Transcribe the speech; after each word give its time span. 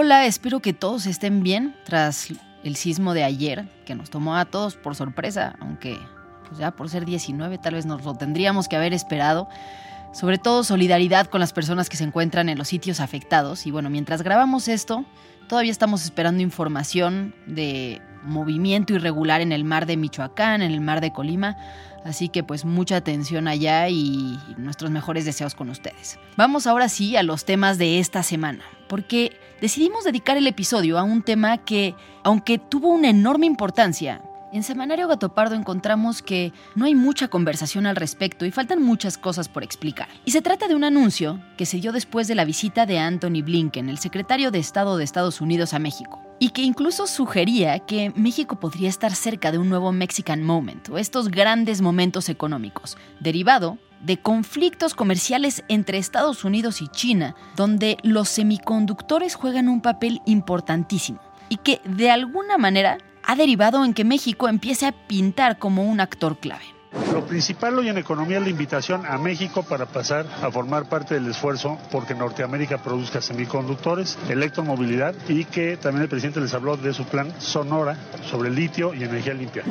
Hola, 0.00 0.26
espero 0.26 0.60
que 0.60 0.72
todos 0.72 1.06
estén 1.06 1.42
bien 1.42 1.74
tras 1.84 2.28
el 2.62 2.76
sismo 2.76 3.14
de 3.14 3.24
ayer, 3.24 3.68
que 3.84 3.96
nos 3.96 4.10
tomó 4.10 4.36
a 4.36 4.44
todos 4.44 4.76
por 4.76 4.94
sorpresa, 4.94 5.56
aunque 5.58 5.98
pues 6.46 6.60
ya 6.60 6.70
por 6.70 6.88
ser 6.88 7.04
19 7.04 7.58
tal 7.58 7.74
vez 7.74 7.84
nos 7.84 8.04
lo 8.04 8.14
tendríamos 8.14 8.68
que 8.68 8.76
haber 8.76 8.92
esperado. 8.92 9.48
Sobre 10.12 10.38
todo 10.38 10.62
solidaridad 10.62 11.26
con 11.26 11.40
las 11.40 11.52
personas 11.52 11.88
que 11.88 11.96
se 11.96 12.04
encuentran 12.04 12.48
en 12.48 12.58
los 12.58 12.68
sitios 12.68 13.00
afectados. 13.00 13.66
Y 13.66 13.72
bueno, 13.72 13.90
mientras 13.90 14.22
grabamos 14.22 14.68
esto, 14.68 15.04
todavía 15.48 15.72
estamos 15.72 16.04
esperando 16.04 16.44
información 16.44 17.34
de 17.48 18.00
movimiento 18.22 18.94
irregular 18.94 19.40
en 19.40 19.50
el 19.50 19.64
mar 19.64 19.84
de 19.86 19.96
Michoacán, 19.96 20.62
en 20.62 20.70
el 20.70 20.80
mar 20.80 21.00
de 21.00 21.12
Colima. 21.12 21.56
Así 22.04 22.28
que 22.28 22.44
pues 22.44 22.64
mucha 22.64 22.94
atención 22.94 23.48
allá 23.48 23.88
y 23.88 24.38
nuestros 24.58 24.92
mejores 24.92 25.24
deseos 25.24 25.56
con 25.56 25.70
ustedes. 25.70 26.20
Vamos 26.36 26.68
ahora 26.68 26.88
sí 26.88 27.16
a 27.16 27.24
los 27.24 27.44
temas 27.44 27.78
de 27.78 27.98
esta 27.98 28.22
semana, 28.22 28.62
porque 28.88 29.38
decidimos 29.60 30.04
dedicar 30.04 30.36
el 30.36 30.46
episodio 30.46 30.98
a 30.98 31.02
un 31.02 31.22
tema 31.22 31.58
que, 31.58 31.94
aunque 32.24 32.58
tuvo 32.58 32.88
una 32.88 33.10
enorme 33.10 33.46
importancia, 33.46 34.22
en 34.50 34.62
Semanario 34.62 35.08
Gatopardo 35.08 35.54
encontramos 35.54 36.22
que 36.22 36.54
no 36.74 36.86
hay 36.86 36.94
mucha 36.94 37.28
conversación 37.28 37.84
al 37.84 37.96
respecto 37.96 38.46
y 38.46 38.50
faltan 38.50 38.82
muchas 38.82 39.18
cosas 39.18 39.46
por 39.46 39.62
explicar. 39.62 40.08
Y 40.24 40.30
se 40.30 40.40
trata 40.40 40.68
de 40.68 40.74
un 40.74 40.84
anuncio 40.84 41.38
que 41.58 41.66
se 41.66 41.78
dio 41.78 41.92
después 41.92 42.28
de 42.28 42.34
la 42.34 42.46
visita 42.46 42.86
de 42.86 42.98
Anthony 42.98 43.42
Blinken, 43.44 43.90
el 43.90 43.98
secretario 43.98 44.50
de 44.50 44.58
Estado 44.58 44.96
de 44.96 45.04
Estados 45.04 45.42
Unidos 45.42 45.74
a 45.74 45.78
México, 45.78 46.22
y 46.38 46.50
que 46.50 46.62
incluso 46.62 47.06
sugería 47.06 47.80
que 47.80 48.10
México 48.16 48.58
podría 48.58 48.88
estar 48.88 49.14
cerca 49.14 49.52
de 49.52 49.58
un 49.58 49.68
nuevo 49.68 49.92
Mexican 49.92 50.42
Moment, 50.42 50.88
o 50.88 50.96
estos 50.96 51.28
grandes 51.28 51.82
momentos 51.82 52.30
económicos, 52.30 52.96
derivado 53.20 53.76
de 54.00 54.18
conflictos 54.18 54.94
comerciales 54.94 55.64
entre 55.68 55.98
Estados 55.98 56.44
Unidos 56.44 56.82
y 56.82 56.88
China, 56.88 57.34
donde 57.56 57.98
los 58.02 58.28
semiconductores 58.28 59.34
juegan 59.34 59.68
un 59.68 59.80
papel 59.80 60.20
importantísimo 60.26 61.20
y 61.48 61.56
que 61.56 61.80
de 61.84 62.10
alguna 62.10 62.58
manera 62.58 62.98
ha 63.24 63.36
derivado 63.36 63.84
en 63.84 63.94
que 63.94 64.04
México 64.04 64.48
empiece 64.48 64.86
a 64.86 64.92
pintar 64.92 65.58
como 65.58 65.84
un 65.84 66.00
actor 66.00 66.38
clave. 66.38 66.77
Lo 67.12 67.26
principal 67.26 67.78
hoy 67.78 67.88
en 67.88 67.98
economía 67.98 68.38
es 68.38 68.44
la 68.44 68.48
invitación 68.48 69.04
a 69.06 69.18
México 69.18 69.62
para 69.62 69.86
pasar 69.86 70.26
a 70.42 70.50
formar 70.50 70.88
parte 70.88 71.14
del 71.14 71.28
esfuerzo 71.28 71.78
porque 71.90 72.14
Norteamérica 72.14 72.78
produzca 72.78 73.20
semiconductores, 73.20 74.18
electromovilidad 74.28 75.14
y 75.28 75.44
que 75.44 75.76
también 75.76 76.02
el 76.02 76.08
presidente 76.08 76.40
les 76.40 76.54
habló 76.54 76.76
de 76.76 76.94
su 76.94 77.04
plan 77.04 77.32
Sonora 77.40 77.96
sobre 78.24 78.50
litio 78.50 78.94
y 78.94 79.04
energía 79.04 79.34
limpia. 79.34 79.64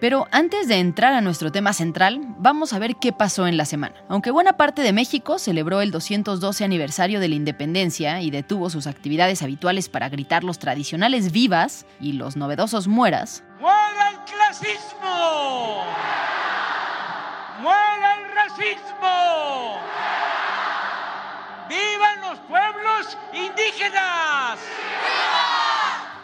Pero 0.00 0.28
antes 0.30 0.68
de 0.68 0.78
entrar 0.78 1.14
a 1.14 1.20
nuestro 1.20 1.50
tema 1.50 1.72
central, 1.72 2.20
vamos 2.38 2.72
a 2.72 2.78
ver 2.78 2.96
qué 2.96 3.12
pasó 3.12 3.46
en 3.46 3.56
la 3.56 3.64
semana. 3.64 3.94
Aunque 4.08 4.30
buena 4.30 4.56
parte 4.56 4.82
de 4.82 4.92
México 4.92 5.38
celebró 5.38 5.80
el 5.80 5.90
212 5.90 6.64
aniversario 6.64 7.18
de 7.18 7.28
la 7.28 7.34
independencia 7.34 8.20
y 8.20 8.30
detuvo 8.30 8.70
sus 8.70 8.86
actividades 8.86 9.42
habituales 9.42 9.88
para 9.88 10.08
gritar 10.08 10.44
los 10.44 10.58
tradicionales 10.58 11.32
vivas 11.32 11.86
y 12.00 12.12
los 12.12 12.36
novedosos 12.36 12.88
mueras, 12.88 13.42
¡Muera 13.58 14.10
el 14.10 14.18
clasismo! 14.30 16.05
¡Muera 18.66 18.74
el 18.74 18.74
racismo! 18.74 19.78
¡Vivan 21.68 22.20
los 22.22 22.38
pueblos 22.40 23.18
indígenas! 23.32 24.58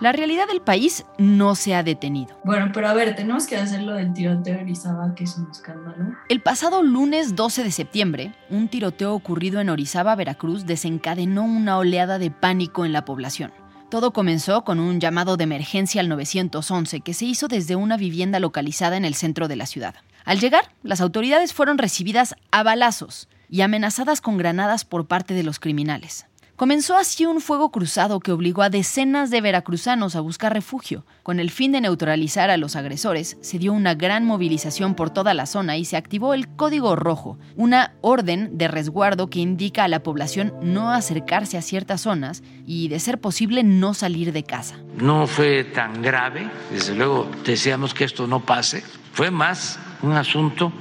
la 0.01 0.11
realidad 0.11 0.49
del 0.49 0.61
país 0.61 1.07
no 1.17 1.55
se 1.55 1.77
ha 1.77 1.85
detenido. 1.85 2.37
Bueno, 2.43 2.73
pero 2.75 2.89
a 2.89 2.93
ver, 2.93 3.15
tenemos 3.15 3.47
que 3.47 3.57
hacer 3.57 3.83
lo 3.83 3.95
del 3.95 4.13
tiroteo 4.13 4.57
de 4.57 4.63
Orizaba, 4.63 5.15
que 5.15 5.23
es 5.23 5.39
un 5.39 5.49
escándalo. 5.49 6.17
El 6.29 6.41
pasado 6.41 6.83
lunes 6.83 7.37
12 7.37 7.63
de 7.63 7.71
septiembre, 7.71 8.35
un 8.51 8.67
tiroteo 8.67 9.15
ocurrido 9.15 9.61
en 9.61 9.71
Orizaba, 9.71 10.17
Veracruz, 10.17 10.67
desencadenó 10.67 11.45
una 11.45 11.79
oleada 11.79 12.19
de 12.19 12.33
pánico 12.33 12.85
en 12.85 12.93
la 12.93 13.05
población. 13.05 13.53
Todo 13.91 14.13
comenzó 14.13 14.65
con 14.65 14.81
un 14.81 14.99
llamado 14.99 15.37
de 15.37 15.45
emergencia 15.45 16.01
al 16.01 16.09
911 16.09 17.01
que 17.03 17.15
se 17.15 17.27
hizo 17.27 17.47
desde 17.47 17.77
una 17.77 17.97
vivienda 17.97 18.41
localizada 18.41 18.97
en 18.97 19.05
el 19.05 19.15
centro 19.15 19.47
de 19.47 19.55
la 19.55 19.67
ciudad. 19.67 19.95
Al 20.25 20.41
llegar, 20.41 20.75
las 20.83 21.01
autoridades 21.01 21.53
fueron 21.53 21.79
recibidas 21.79 22.35
a 22.51 22.63
balazos 22.63 23.29
y 23.49 23.61
amenazadas 23.61 24.21
con 24.21 24.37
granadas 24.37 24.85
por 24.85 25.07
parte 25.07 25.35
de 25.35 25.43
los 25.43 25.59
criminales. 25.59 26.27
Comenzó 26.63 26.97
así 26.97 27.27
un 27.27 27.41
fuego 27.41 27.73
cruzado 27.73 28.21
que 28.21 28.31
obligó 28.31 28.63
a 28.63 28.71
decenas 28.71 29.31
de 29.31 29.41
veracruzanos 29.41 30.15
a 30.15 30.21
buscar 30.21 30.53
refugio. 30.53 31.05
Con 31.25 31.41
el 31.41 31.51
fin 31.51 31.73
de 31.73 31.81
neutralizar 31.81 32.51
a 32.51 32.57
los 32.57 32.77
agresores, 32.77 33.37
se 33.41 33.59
dio 33.59 33.73
una 33.73 33.95
gran 33.95 34.25
movilización 34.25 34.95
por 34.95 35.11
toda 35.11 35.35
la 35.35 35.47
zona 35.47 35.77
y 35.77 35.85
se 35.85 35.97
activó 35.97 36.35
el 36.35 36.47
Código 36.49 36.95
Rojo, 36.95 37.37
una 37.57 37.95
orden 38.01 38.59
de 38.59 38.69
resguardo 38.69 39.29
que 39.29 39.41
indica 39.41 39.83
a 39.83 39.89
la 39.89 40.05
población 40.05 40.55
no 40.63 40.93
acercarse 40.93 41.59
a 41.59 41.63
ciertas 41.63 42.03
zonas 42.03 42.45
y, 42.65 42.87
de 42.87 43.01
ser 43.01 43.19
posible, 43.21 43.65
no 43.65 43.93
salir 43.93 44.33
de 44.33 44.45
casa. 44.45 44.77
No 44.99 45.27
fue 45.27 45.65
tan 45.65 46.01
grave, 46.01 46.49
desde 46.71 46.95
luego 46.95 47.29
deseamos 47.45 47.93
que 47.93 48.05
esto 48.05 48.29
no 48.29 48.39
pase, 48.39 48.85
fue 49.15 49.33
más 49.33 49.81
un 50.03 50.13
asunto 50.13 50.73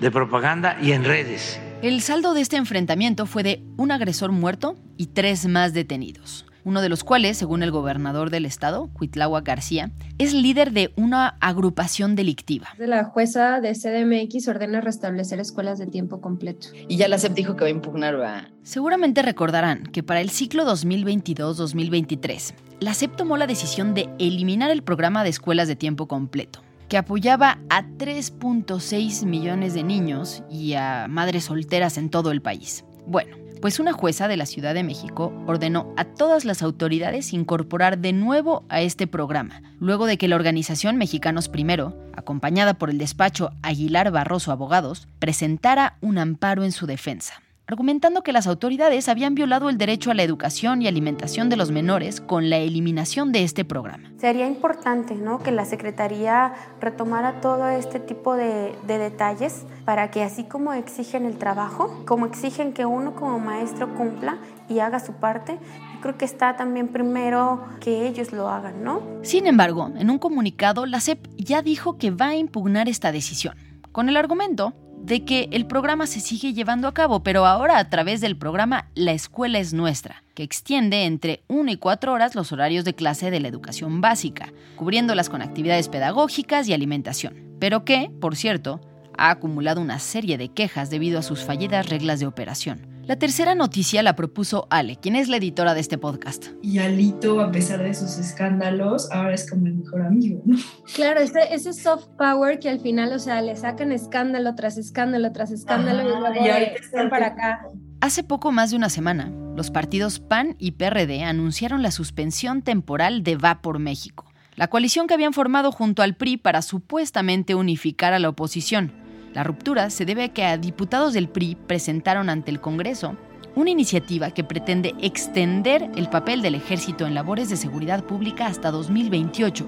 de 0.00 0.10
propaganda 0.10 0.76
y 0.80 0.92
en 0.92 1.04
redes. 1.04 1.58
El 1.82 2.00
saldo 2.00 2.34
de 2.34 2.40
este 2.40 2.56
enfrentamiento 2.56 3.26
fue 3.26 3.42
de 3.42 3.62
un 3.76 3.90
agresor 3.90 4.32
muerto 4.32 4.76
y 4.96 5.06
tres 5.06 5.46
más 5.46 5.72
detenidos, 5.74 6.46
uno 6.64 6.80
de 6.80 6.88
los 6.88 7.04
cuales, 7.04 7.36
según 7.36 7.62
el 7.62 7.70
gobernador 7.70 8.30
del 8.30 8.44
estado, 8.44 8.88
Cuitlagua 8.92 9.42
García, 9.42 9.90
es 10.18 10.34
líder 10.34 10.72
de 10.72 10.92
una 10.96 11.36
agrupación 11.40 12.16
delictiva. 12.16 12.68
La 12.78 13.04
jueza 13.04 13.60
de 13.60 13.72
CDMX 13.72 14.48
ordena 14.48 14.80
restablecer 14.80 15.38
escuelas 15.38 15.78
de 15.78 15.86
tiempo 15.86 16.20
completo. 16.20 16.68
Y 16.88 16.96
ya 16.96 17.08
la 17.08 17.18
SEP 17.18 17.34
dijo 17.34 17.56
que 17.56 17.64
va 17.64 17.68
a 17.68 17.70
impugnar, 17.70 18.18
¿va? 18.18 18.48
Seguramente 18.62 19.22
recordarán 19.22 19.84
que 19.84 20.02
para 20.02 20.20
el 20.20 20.30
ciclo 20.30 20.64
2022-2023, 20.64 22.54
la 22.80 22.94
SEP 22.94 23.14
tomó 23.16 23.36
la 23.36 23.46
decisión 23.46 23.94
de 23.94 24.08
eliminar 24.18 24.70
el 24.70 24.82
programa 24.82 25.22
de 25.22 25.30
escuelas 25.30 25.68
de 25.68 25.76
tiempo 25.76 26.08
completo 26.08 26.65
que 26.88 26.98
apoyaba 26.98 27.58
a 27.68 27.82
3.6 27.82 29.24
millones 29.24 29.74
de 29.74 29.82
niños 29.82 30.42
y 30.50 30.74
a 30.74 31.06
madres 31.08 31.44
solteras 31.44 31.98
en 31.98 32.10
todo 32.10 32.30
el 32.30 32.42
país. 32.42 32.84
Bueno, 33.06 33.36
pues 33.60 33.80
una 33.80 33.92
jueza 33.92 34.28
de 34.28 34.36
la 34.36 34.46
Ciudad 34.46 34.74
de 34.74 34.84
México 34.84 35.32
ordenó 35.46 35.92
a 35.96 36.04
todas 36.04 36.44
las 36.44 36.62
autoridades 36.62 37.32
incorporar 37.32 37.98
de 37.98 38.12
nuevo 38.12 38.64
a 38.68 38.80
este 38.82 39.06
programa, 39.06 39.62
luego 39.80 40.06
de 40.06 40.18
que 40.18 40.28
la 40.28 40.36
organización 40.36 40.96
Mexicanos 40.96 41.48
Primero, 41.48 41.96
acompañada 42.14 42.74
por 42.74 42.90
el 42.90 42.98
despacho 42.98 43.50
Aguilar 43.62 44.10
Barroso 44.10 44.52
Abogados, 44.52 45.08
presentara 45.18 45.96
un 46.00 46.18
amparo 46.18 46.64
en 46.64 46.72
su 46.72 46.86
defensa 46.86 47.42
argumentando 47.68 48.22
que 48.22 48.32
las 48.32 48.46
autoridades 48.46 49.08
habían 49.08 49.34
violado 49.34 49.68
el 49.68 49.76
derecho 49.76 50.12
a 50.12 50.14
la 50.14 50.22
educación 50.22 50.82
y 50.82 50.86
alimentación 50.86 51.48
de 51.48 51.56
los 51.56 51.72
menores 51.72 52.20
con 52.20 52.48
la 52.48 52.58
eliminación 52.58 53.32
de 53.32 53.42
este 53.42 53.64
programa. 53.64 54.08
Sería 54.18 54.46
importante 54.46 55.16
¿no? 55.16 55.40
que 55.40 55.50
la 55.50 55.64
Secretaría 55.64 56.54
retomara 56.80 57.40
todo 57.40 57.68
este 57.68 57.98
tipo 57.98 58.36
de, 58.36 58.72
de 58.86 58.98
detalles 58.98 59.66
para 59.84 60.12
que 60.12 60.22
así 60.22 60.44
como 60.44 60.74
exigen 60.74 61.26
el 61.26 61.38
trabajo, 61.38 62.04
como 62.06 62.26
exigen 62.26 62.72
que 62.72 62.86
uno 62.86 63.16
como 63.16 63.40
maestro 63.40 63.92
cumpla 63.96 64.38
y 64.68 64.78
haga 64.78 65.00
su 65.00 65.14
parte, 65.14 65.58
creo 66.02 66.16
que 66.16 66.24
está 66.24 66.56
también 66.56 66.88
primero 66.88 67.64
que 67.80 68.06
ellos 68.06 68.32
lo 68.32 68.48
hagan, 68.48 68.84
¿no? 68.84 69.02
Sin 69.22 69.46
embargo, 69.46 69.90
en 69.96 70.10
un 70.10 70.18
comunicado, 70.18 70.86
la 70.86 71.00
CEP 71.00 71.26
ya 71.36 71.62
dijo 71.62 71.98
que 71.98 72.12
va 72.12 72.28
a 72.28 72.36
impugnar 72.36 72.88
esta 72.88 73.10
decisión, 73.10 73.56
con 73.90 74.08
el 74.08 74.16
argumento 74.16 74.72
de 75.02 75.24
que 75.24 75.48
el 75.52 75.66
programa 75.66 76.06
se 76.06 76.20
sigue 76.20 76.52
llevando 76.52 76.88
a 76.88 76.94
cabo, 76.94 77.22
pero 77.22 77.46
ahora 77.46 77.78
a 77.78 77.88
través 77.88 78.20
del 78.20 78.36
programa 78.36 78.88
La 78.94 79.12
Escuela 79.12 79.58
es 79.58 79.72
Nuestra, 79.72 80.22
que 80.34 80.42
extiende 80.42 81.04
entre 81.04 81.42
1 81.48 81.72
y 81.72 81.76
4 81.76 82.12
horas 82.12 82.34
los 82.34 82.52
horarios 82.52 82.84
de 82.84 82.94
clase 82.94 83.30
de 83.30 83.40
la 83.40 83.48
educación 83.48 84.00
básica, 84.00 84.52
cubriéndolas 84.76 85.28
con 85.28 85.42
actividades 85.42 85.88
pedagógicas 85.88 86.68
y 86.68 86.72
alimentación, 86.72 87.56
pero 87.58 87.84
que, 87.84 88.10
por 88.20 88.36
cierto, 88.36 88.80
ha 89.16 89.30
acumulado 89.30 89.80
una 89.80 89.98
serie 89.98 90.38
de 90.38 90.48
quejas 90.48 90.90
debido 90.90 91.18
a 91.18 91.22
sus 91.22 91.44
fallidas 91.44 91.88
reglas 91.88 92.20
de 92.20 92.26
operación. 92.26 92.95
La 93.06 93.14
tercera 93.14 93.54
noticia 93.54 94.02
la 94.02 94.16
propuso 94.16 94.66
Ale, 94.68 94.96
quien 94.96 95.14
es 95.14 95.28
la 95.28 95.36
editora 95.36 95.74
de 95.74 95.80
este 95.80 95.96
podcast. 95.96 96.46
Y 96.60 96.80
Alito, 96.80 97.40
a 97.40 97.52
pesar 97.52 97.80
de 97.80 97.94
sus 97.94 98.18
escándalos, 98.18 99.08
ahora 99.12 99.32
es 99.32 99.48
como 99.48 99.66
el 99.66 99.74
mejor 99.74 100.02
amigo, 100.02 100.42
¿no? 100.44 100.58
Claro, 100.92 101.20
ese, 101.20 101.54
ese 101.54 101.72
soft 101.72 102.08
power 102.18 102.58
que 102.58 102.68
al 102.68 102.80
final, 102.80 103.12
o 103.12 103.20
sea, 103.20 103.40
le 103.42 103.54
sacan 103.54 103.92
escándalo 103.92 104.56
tras 104.56 104.76
escándalo 104.76 105.30
tras 105.30 105.52
escándalo 105.52 106.02
y 106.02 106.04
luego 106.04 106.34
y 106.34 106.48
ahorita 106.48 106.80
están 106.80 107.08
para 107.08 107.28
acá. 107.28 107.68
Hace 108.00 108.24
poco 108.24 108.50
más 108.50 108.70
de 108.70 108.76
una 108.76 108.88
semana, 108.88 109.30
los 109.54 109.70
partidos 109.70 110.18
PAN 110.18 110.56
y 110.58 110.72
PRD 110.72 111.22
anunciaron 111.22 111.84
la 111.84 111.92
suspensión 111.92 112.62
temporal 112.62 113.22
de 113.22 113.36
Va 113.36 113.62
por 113.62 113.78
México, 113.78 114.32
la 114.56 114.66
coalición 114.66 115.06
que 115.06 115.14
habían 115.14 115.32
formado 115.32 115.70
junto 115.70 116.02
al 116.02 116.16
PRI 116.16 116.38
para 116.38 116.60
supuestamente 116.60 117.54
unificar 117.54 118.14
a 118.14 118.18
la 118.18 118.30
oposición. 118.30 119.05
La 119.36 119.44
ruptura 119.44 119.90
se 119.90 120.06
debe 120.06 120.24
a 120.24 120.28
que 120.30 120.46
a 120.46 120.56
diputados 120.56 121.12
del 121.12 121.28
PRI 121.28 121.58
presentaron 121.66 122.30
ante 122.30 122.50
el 122.50 122.58
Congreso 122.58 123.18
una 123.54 123.68
iniciativa 123.68 124.30
que 124.30 124.44
pretende 124.44 124.94
extender 125.02 125.90
el 125.94 126.08
papel 126.08 126.40
del 126.40 126.54
ejército 126.54 127.06
en 127.06 127.14
labores 127.14 127.50
de 127.50 127.58
seguridad 127.58 128.02
pública 128.02 128.46
hasta 128.46 128.70
2028. 128.70 129.66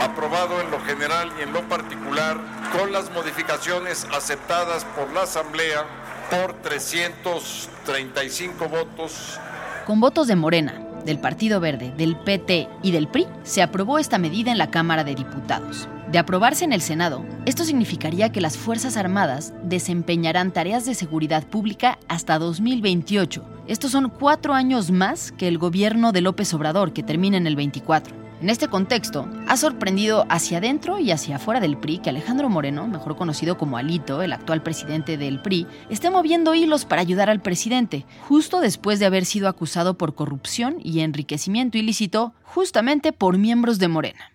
Aprobado 0.00 0.62
en 0.62 0.70
lo 0.70 0.80
general 0.80 1.28
y 1.38 1.42
en 1.42 1.52
lo 1.52 1.60
particular, 1.68 2.38
con 2.72 2.90
las 2.90 3.12
modificaciones 3.12 4.06
aceptadas 4.16 4.86
por 4.96 5.12
la 5.12 5.24
Asamblea 5.24 5.84
por 6.30 6.54
335 6.62 8.66
votos. 8.66 9.38
Con 9.84 10.00
votos 10.00 10.26
de 10.26 10.36
Morena, 10.36 10.80
del 11.04 11.18
Partido 11.18 11.60
Verde, 11.60 11.92
del 11.98 12.16
PT 12.16 12.66
y 12.82 12.92
del 12.92 13.08
PRI, 13.08 13.26
se 13.42 13.60
aprobó 13.60 13.98
esta 13.98 14.16
medida 14.16 14.50
en 14.50 14.56
la 14.56 14.70
Cámara 14.70 15.04
de 15.04 15.14
Diputados. 15.14 15.86
De 16.12 16.18
aprobarse 16.18 16.66
en 16.66 16.74
el 16.74 16.82
Senado, 16.82 17.24
esto 17.46 17.64
significaría 17.64 18.30
que 18.30 18.42
las 18.42 18.58
Fuerzas 18.58 18.98
Armadas 18.98 19.54
desempeñarán 19.62 20.52
tareas 20.52 20.84
de 20.84 20.94
seguridad 20.94 21.42
pública 21.46 21.98
hasta 22.06 22.38
2028. 22.38 23.42
Estos 23.66 23.92
son 23.92 24.10
cuatro 24.10 24.52
años 24.52 24.90
más 24.90 25.32
que 25.32 25.48
el 25.48 25.56
gobierno 25.56 26.12
de 26.12 26.20
López 26.20 26.52
Obrador, 26.52 26.92
que 26.92 27.02
termina 27.02 27.38
en 27.38 27.46
el 27.46 27.56
24. 27.56 28.14
En 28.42 28.50
este 28.50 28.68
contexto, 28.68 29.26
ha 29.48 29.56
sorprendido 29.56 30.26
hacia 30.28 30.58
adentro 30.58 30.98
y 30.98 31.12
hacia 31.12 31.36
afuera 31.36 31.60
del 31.60 31.78
PRI 31.78 32.00
que 32.00 32.10
Alejandro 32.10 32.50
Moreno, 32.50 32.86
mejor 32.86 33.16
conocido 33.16 33.56
como 33.56 33.78
Alito, 33.78 34.20
el 34.20 34.34
actual 34.34 34.62
presidente 34.62 35.16
del 35.16 35.40
PRI, 35.40 35.66
esté 35.88 36.10
moviendo 36.10 36.54
hilos 36.54 36.84
para 36.84 37.00
ayudar 37.00 37.30
al 37.30 37.40
presidente, 37.40 38.04
justo 38.28 38.60
después 38.60 38.98
de 38.98 39.06
haber 39.06 39.24
sido 39.24 39.48
acusado 39.48 39.96
por 39.96 40.14
corrupción 40.14 40.76
y 40.78 41.00
enriquecimiento 41.00 41.78
ilícito 41.78 42.34
justamente 42.42 43.14
por 43.14 43.38
miembros 43.38 43.78
de 43.78 43.88
Morena. 43.88 44.32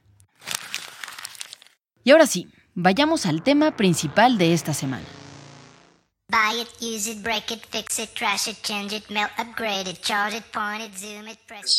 Y 2.07 2.11
ahora 2.11 2.25
sí, 2.25 2.47
vayamos 2.73 3.25
al 3.25 3.43
tema 3.43 3.75
principal 3.75 4.37
de 4.37 4.53
esta 4.53 4.73
semana. 4.73 5.03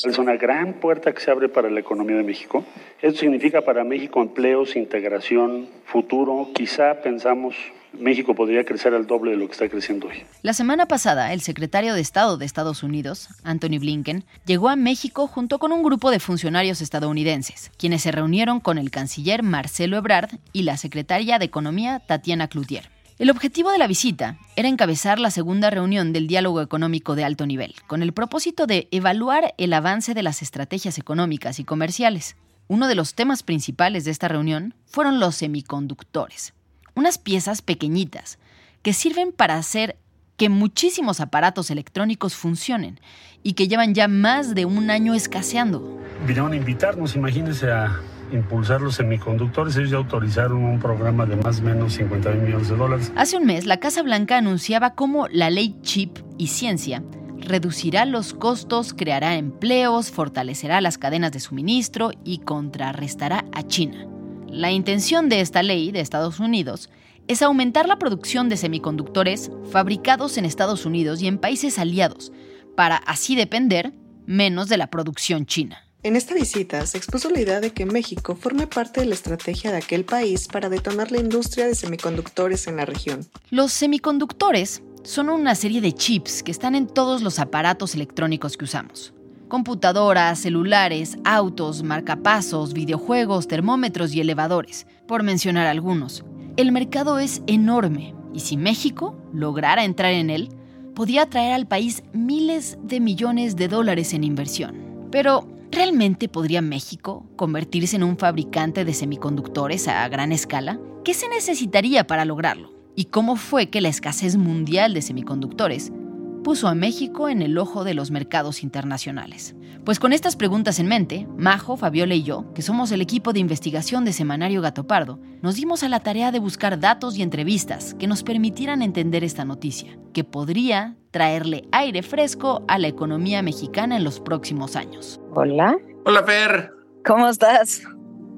Es 0.05 0.19
una 0.19 0.37
gran 0.37 0.75
puerta 0.81 1.15
que 1.15 1.21
se 1.23 1.31
abre 1.31 1.49
para 1.49 1.71
la 1.71 1.81
economía 1.81 2.17
de 2.17 2.25
México. 2.25 2.63
Esto 3.01 3.21
significa 3.21 3.63
para 3.63 3.85
México 3.85 4.21
empleos, 4.21 4.77
integración, 4.77 5.67
futuro. 5.87 6.51
Quizá 6.55 7.01
pensamos 7.01 7.55
México 7.93 8.35
podría 8.35 8.65
crecer 8.65 8.95
al 8.95 9.07
doble 9.07 9.33
de 9.33 9.37
lo 9.37 9.47
que 9.47 9.53
está 9.53 9.69
creciendo 9.69 10.09
hoy. 10.09 10.25
La 10.43 10.53
semana 10.53 10.87
pasada, 10.87 11.33
el 11.33 11.41
secretario 11.41 11.95
de 11.95 12.01
Estado 12.01 12.37
de 12.37 12.47
Estados 12.47 12.83
Unidos, 12.83 13.29
Anthony 13.43 13.79
Blinken, 13.79 14.25
llegó 14.47 14.69
a 14.69 14.77
México 14.77 15.27
junto 15.27 15.59
con 15.59 15.73
un 15.73 15.83
grupo 15.83 16.11
de 16.11 16.21
funcionarios 16.21 16.81
estadounidenses, 16.81 17.71
quienes 17.77 18.03
se 18.03 18.13
reunieron 18.13 18.61
con 18.61 18.79
el 18.79 18.91
canciller 18.91 19.43
Marcelo 19.43 19.97
Ebrard 19.97 20.39
y 20.53 20.63
la 20.63 20.77
secretaria 20.77 21.39
de 21.39 21.47
Economía 21.47 22.01
Tatiana 22.01 22.49
Cloutier. 22.49 22.91
El 23.19 23.31
objetivo 23.31 23.73
de 23.73 23.79
la 23.79 23.89
visita 23.89 24.39
era 24.55 24.69
encabezar 24.69 25.19
la 25.19 25.33
segunda 25.33 25.71
reunión 25.71 26.13
del 26.13 26.29
diálogo 26.29 26.63
económico 26.63 27.17
de 27.17 27.25
alto 27.25 27.47
nivel, 27.47 27.75
con 27.89 28.05
el 28.05 28.13
propósito 28.13 28.69
de 28.69 28.87
evaluar 28.93 29.55
el 29.59 29.73
avance 29.73 30.15
de 30.15 30.23
las 30.23 30.41
estrategias 30.41 30.99
económicas 30.99 31.59
y 31.59 31.65
comerciales. 31.65 32.37
Uno 32.69 32.87
de 32.87 32.95
los 32.95 33.15
temas 33.15 33.43
principales 33.43 34.05
de 34.05 34.13
esta 34.13 34.29
reunión 34.29 34.75
fueron 34.87 35.19
los 35.19 35.35
semiconductores, 35.35 36.55
unas 36.99 37.19
piezas 37.19 37.63
pequeñitas 37.63 38.39
que 38.83 38.93
sirven 38.93 39.33
para 39.33 39.57
hacer 39.57 39.97
que 40.37 40.49
muchísimos 40.49 41.21
aparatos 41.21 41.71
electrónicos 41.71 42.35
funcionen 42.35 43.01
y 43.43 43.55
que 43.55 43.69
llevan 43.69 43.95
ya 43.95 44.09
más 44.09 44.55
de 44.55 44.65
un 44.65 44.91
año 44.91 45.15
escaseando. 45.15 45.99
Vinieron 46.27 46.53
a 46.53 46.57
invitarnos, 46.57 47.17
imagínense, 47.17 47.71
a 47.71 48.01
impulsar 48.33 48.81
los 48.81 48.97
semiconductores. 48.97 49.77
Ellos 49.77 49.91
ya 49.91 49.97
autorizaron 49.97 50.65
un 50.65 50.79
programa 50.79 51.27
de 51.27 51.37
más 51.37 51.61
o 51.61 51.63
menos 51.63 51.95
50 51.95 52.31
mil 52.31 52.43
millones 52.43 52.69
de 52.69 52.77
dólares. 52.77 53.13
Hace 53.17 53.37
un 53.37 53.47
mes, 53.47 53.67
la 53.67 53.79
Casa 53.79 54.03
Blanca 54.03 54.37
anunciaba 54.37 54.95
cómo 54.95 55.29
la 55.29 55.51
ley 55.51 55.77
Chip 55.83 56.19
y 56.37 56.49
Ciencia 56.49 57.03
reducirá 57.41 58.05
los 58.05 58.35
costos, 58.35 58.93
creará 58.93 59.37
empleos, 59.37 60.11
fortalecerá 60.11 60.81
las 60.81 60.99
cadenas 60.99 61.33
de 61.33 61.41
suministro 61.41 62.11
y 62.25 62.39
contrarrestará 62.39 63.45
a 63.53 63.63
China. 63.63 64.18
La 64.51 64.73
intención 64.73 65.29
de 65.29 65.41
esta 65.41 65.63
ley 65.63 65.93
de 65.93 66.01
Estados 66.01 66.41
Unidos 66.41 66.89
es 67.29 67.43
aumentar 67.43 67.87
la 67.87 67.99
producción 67.99 68.49
de 68.49 68.57
semiconductores 68.57 69.51
fabricados 69.71 70.39
en 70.39 70.47
Estados 70.47 70.87
Unidos 70.87 71.21
y 71.21 71.27
en 71.27 71.39
países 71.39 71.79
aliados, 71.79 72.33
para 72.75 72.97
así 72.97 73.37
depender 73.37 73.93
menos 74.27 74.69
de 74.69 74.79
la 74.79 74.89
producción 74.89 75.45
china. 75.45 75.85
En 76.03 76.17
esta 76.17 76.35
visita 76.35 76.87
se 76.87 76.97
expuso 76.97 77.29
la 77.29 77.41
idea 77.41 77.61
de 77.61 77.73
que 77.73 77.85
México 77.85 78.37
forme 78.37 78.67
parte 78.67 79.01
de 79.01 79.07
la 79.07 79.15
estrategia 79.15 79.71
de 79.71 79.79
aquel 79.79 80.05
país 80.05 80.49
para 80.49 80.71
detonar 80.71 81.13
la 81.13 81.19
industria 81.19 81.67
de 81.67 81.75
semiconductores 81.75 82.67
en 82.69 82.77
la 82.77 82.87
región. 82.87 83.27
Los 83.51 83.73
semiconductores 83.73 84.83
son 85.03 85.29
una 85.29 85.55
serie 85.55 85.81
de 85.81 85.93
chips 85.93 86.43
que 86.43 86.53
están 86.53 86.75
en 86.75 86.87
todos 86.87 87.21
los 87.21 87.39
aparatos 87.39 87.95
electrónicos 87.95 88.57
que 88.57 88.65
usamos. 88.65 89.13
Computadoras, 89.49 90.41
celulares, 90.41 91.17
autos, 91.25 91.83
marcapasos, 91.83 92.75
videojuegos, 92.75 93.49
termómetros 93.49 94.15
y 94.15 94.21
elevadores, 94.21 94.87
por 95.07 95.23
mencionar 95.23 95.67
algunos. 95.67 96.23
El 96.59 96.71
mercado 96.71 97.19
es 97.19 97.43
enorme 97.47 98.15
y 98.35 98.41
si 98.41 98.59
México 98.59 99.17
lograra 99.33 99.85
entrar 99.85 100.13
en 100.13 100.29
él, 100.29 100.51
podría 100.95 101.31
traer 101.31 101.55
al 101.55 101.67
país 101.67 102.03
miles 102.13 102.77
de 102.83 103.01
millones 103.01 103.57
de 103.57 103.69
dólares 103.69 104.13
en 104.13 104.23
inversión. 104.23 105.09
Pero, 105.11 105.49
¿realmente 105.71 106.29
podría 106.29 106.61
México 106.61 107.25
convertirse 107.37 107.97
en 107.97 108.03
un 108.03 108.19
fabricante 108.19 108.85
de 108.85 108.93
semiconductores 108.93 109.89
a 109.89 110.07
gran 110.09 110.31
escala? 110.33 110.79
¿Qué 111.05 111.15
se 111.15 111.27
necesitaría 111.29 112.07
para 112.07 112.27
lograrlo? 112.27 112.75
¿Y 112.97 113.07
cómo 113.07 113.37
fue 113.37 113.71
que 113.71 113.81
la 113.81 113.89
escasez 113.89 114.37
mundial 114.37 114.93
de 114.93 115.01
semiconductores 115.01 115.91
puso 116.39 116.69
a 116.69 116.75
México 116.75 117.29
en 117.29 117.43
el 117.43 117.59
ojo 117.59 117.85
de 117.85 117.95
los 117.95 118.11
mercados 118.11 118.63
internacionales? 118.63 119.55
Pues 119.85 119.99
con 119.99 120.13
estas 120.13 120.37
preguntas 120.37 120.79
en 120.79 120.87
mente, 120.87 121.27
Majo, 121.37 121.77
Fabiola 121.77 122.15
y 122.15 122.23
yo, 122.23 122.53
que 122.55 122.63
somos 122.63 122.93
el 122.93 123.01
equipo 123.01 123.33
de 123.33 123.41
investigación 123.41 124.05
de 124.05 124.13
Semanario 124.13 124.61
Gato 124.61 124.87
Pardo, 124.87 125.19
nos 125.41 125.57
dimos 125.57 125.83
a 125.83 125.89
la 125.89 126.01
tarea 126.01 126.31
de 126.33 126.39
buscar 126.39 126.79
datos 126.79 127.17
y 127.17 127.23
entrevistas 127.23 127.95
que 127.95 128.07
nos 128.07 128.23
permitieran 128.23 128.83
entender 128.83 129.25
esta 129.25 129.45
noticia, 129.45 129.99
que 130.13 130.25
podría 130.25 130.97
traerle 131.11 131.69
aire 131.73 132.03
fresco 132.03 132.65
a 132.69 132.79
la 132.79 132.89
economía 132.89 133.43
mexicana 133.43 133.97
en 133.97 134.05
los 134.05 134.21
próximos 134.21 134.77
años. 134.77 135.21
Hola. 135.35 135.77
Hola, 136.05 136.23
Fer. 136.23 136.73
¿Cómo 137.05 137.29
estás? 137.29 137.83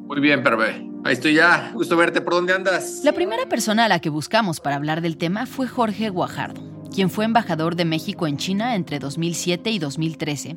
Muy 0.07 0.21
bien, 0.21 0.43
Perbe. 0.43 0.91
Ahí 1.05 1.15
estoy 1.15 1.35
ya. 1.35 1.71
Gusto 1.73 1.97
verte. 1.97 2.21
¿Por 2.21 2.35
dónde 2.35 2.53
andas? 2.53 3.01
La 3.05 3.13
primera 3.13 3.49
persona 3.49 3.87
a 3.87 3.89
la 3.89 4.01
que 4.01 4.11
buscamos 4.11 4.61
para 4.61 4.77
hablar 4.77 5.01
del 5.01 5.17
tema 5.17 5.47
fue 5.47 5.67
Jorge 5.67 6.11
Guajardo, 6.11 6.61
quien 6.95 7.11
fue 7.11 7.25
embajador 7.25 7.77
de 7.77 7.85
México 7.85 8.27
en 8.27 8.37
China 8.37 8.75
entre 8.75 8.99
2007 8.99 9.71
y 9.71 9.79
2013 9.79 10.57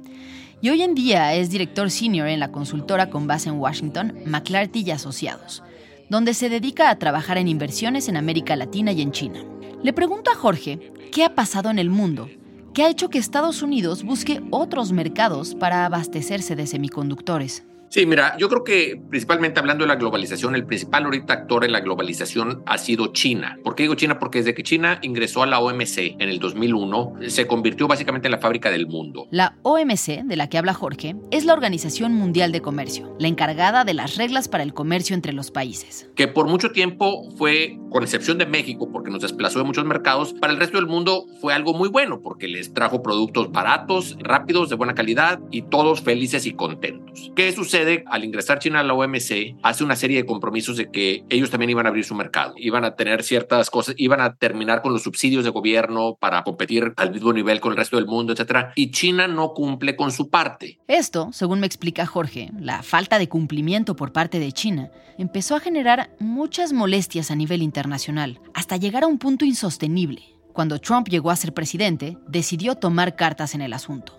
y 0.63 0.69
hoy 0.69 0.81
en 0.81 0.95
día 0.95 1.33
es 1.33 1.49
director 1.49 1.91
senior 1.91 2.29
en 2.29 2.39
la 2.39 2.53
consultora 2.53 3.09
con 3.09 3.27
base 3.27 3.49
en 3.49 3.59
Washington, 3.59 4.13
McClarty 4.25 4.79
y 4.79 4.91
Asociados, 4.91 5.61
donde 6.09 6.33
se 6.33 6.47
dedica 6.47 6.89
a 6.89 6.97
trabajar 6.97 7.37
en 7.37 7.49
inversiones 7.49 8.07
en 8.07 8.15
América 8.15 8.55
Latina 8.55 8.93
y 8.93 9.01
en 9.01 9.11
China. 9.11 9.43
Le 9.83 9.91
pregunto 9.91 10.31
a 10.31 10.35
Jorge 10.35 10.93
qué 11.11 11.25
ha 11.25 11.35
pasado 11.35 11.69
en 11.69 11.79
el 11.79 11.89
mundo, 11.89 12.29
qué 12.73 12.83
ha 12.83 12.89
hecho 12.89 13.09
que 13.09 13.17
Estados 13.17 13.61
Unidos 13.61 14.03
busque 14.05 14.41
otros 14.51 14.93
mercados 14.93 15.53
para 15.53 15.85
abastecerse 15.85 16.55
de 16.55 16.65
semiconductores. 16.65 17.65
Sí, 17.93 18.07
mira, 18.07 18.35
yo 18.39 18.49
creo 18.49 18.63
que 18.63 18.99
principalmente 19.11 19.59
hablando 19.59 19.83
de 19.83 19.87
la 19.87 19.97
globalización, 19.97 20.55
el 20.55 20.65
principal 20.65 21.03
ahorita 21.03 21.31
actor 21.31 21.63
en 21.63 21.71
la 21.71 21.81
globalización 21.81 22.63
ha 22.65 22.79
sido 22.79 23.13
China. 23.13 23.59
¿Por 23.63 23.75
qué 23.75 23.83
digo 23.83 23.93
China? 23.93 24.17
Porque 24.17 24.39
desde 24.39 24.55
que 24.55 24.63
China 24.63 24.97
ingresó 25.03 25.43
a 25.43 25.45
la 25.45 25.59
OMC 25.59 26.15
en 26.17 26.27
el 26.27 26.39
2001, 26.39 27.13
se 27.27 27.45
convirtió 27.45 27.87
básicamente 27.87 28.27
en 28.27 28.31
la 28.31 28.39
fábrica 28.39 28.71
del 28.71 28.87
mundo. 28.87 29.27
La 29.29 29.57
OMC, 29.61 30.23
de 30.23 30.35
la 30.35 30.49
que 30.49 30.57
habla 30.57 30.73
Jorge, 30.73 31.15
es 31.29 31.45
la 31.45 31.53
Organización 31.53 32.15
Mundial 32.15 32.51
de 32.51 32.61
Comercio, 32.61 33.15
la 33.19 33.27
encargada 33.27 33.83
de 33.83 33.93
las 33.93 34.15
reglas 34.17 34.47
para 34.47 34.63
el 34.63 34.73
comercio 34.73 35.13
entre 35.13 35.31
los 35.31 35.51
países. 35.51 36.09
Que 36.15 36.27
por 36.27 36.47
mucho 36.47 36.71
tiempo 36.71 37.29
fue, 37.37 37.77
con 37.91 38.01
excepción 38.01 38.39
de 38.39 38.47
México, 38.47 38.89
porque 38.91 39.11
nos 39.11 39.21
desplazó 39.21 39.59
de 39.59 39.65
muchos 39.65 39.85
mercados, 39.85 40.33
para 40.33 40.51
el 40.51 40.57
resto 40.57 40.77
del 40.77 40.87
mundo 40.87 41.27
fue 41.39 41.53
algo 41.53 41.75
muy 41.75 41.89
bueno, 41.89 42.21
porque 42.23 42.47
les 42.47 42.73
trajo 42.73 43.03
productos 43.03 43.51
baratos, 43.51 44.17
rápidos, 44.19 44.71
de 44.71 44.77
buena 44.77 44.95
calidad 44.95 45.39
y 45.51 45.61
todos 45.61 46.01
felices 46.01 46.47
y 46.47 46.53
contentos. 46.53 47.31
¿Qué 47.35 47.51
sucede 47.51 47.82
al 48.07 48.23
ingresar 48.23 48.59
China 48.59 48.79
a 48.79 48.83
la 48.83 48.93
OMC? 48.93 49.55
Hace 49.63 49.83
una 49.83 49.95
serie 49.95 50.17
de 50.17 50.25
compromisos 50.25 50.77
de 50.77 50.89
que 50.89 51.23
ellos 51.29 51.49
también 51.49 51.69
iban 51.69 51.85
a 51.85 51.89
abrir 51.89 52.05
su 52.05 52.15
mercado, 52.15 52.55
iban 52.57 52.85
a 52.85 52.95
tener 52.95 53.23
ciertas 53.23 53.69
cosas, 53.69 53.95
iban 53.97 54.21
a 54.21 54.35
terminar 54.35 54.81
con 54.81 54.93
los 54.93 55.03
subsidios 55.03 55.43
de 55.43 55.49
gobierno 55.49 56.17
para 56.19 56.43
competir 56.43 56.93
al 56.97 57.11
mismo 57.11 57.33
nivel 57.33 57.59
con 57.59 57.71
el 57.71 57.77
resto 57.77 57.97
del 57.97 58.05
mundo, 58.05 58.33
etcétera. 58.33 58.73
Y 58.75 58.91
China 58.91 59.27
no 59.27 59.53
cumple 59.53 59.95
con 59.95 60.11
su 60.11 60.29
parte. 60.29 60.79
Esto, 60.87 61.29
según 61.31 61.59
me 61.59 61.67
explica 61.67 62.05
Jorge, 62.05 62.49
la 62.59 62.83
falta 62.83 63.19
de 63.19 63.29
cumplimiento 63.29 63.95
por 63.95 64.11
parte 64.11 64.39
de 64.39 64.51
China 64.51 64.91
empezó 65.17 65.55
a 65.55 65.59
generar 65.59 66.09
muchas 66.19 66.73
molestias 66.73 67.31
a 67.31 67.35
nivel 67.35 67.61
internacional, 67.61 68.39
hasta 68.53 68.77
llegar 68.77 69.03
a 69.03 69.07
un 69.07 69.19
punto 69.19 69.45
insostenible 69.45 70.32
cuando 70.53 70.79
Trump 70.79 71.09
llegó 71.09 71.31
a 71.31 71.35
ser 71.35 71.53
presidente, 71.53 72.17
decidió 72.27 72.75
tomar 72.75 73.15
cartas 73.15 73.55
en 73.55 73.61
el 73.61 73.73
asunto. 73.73 74.17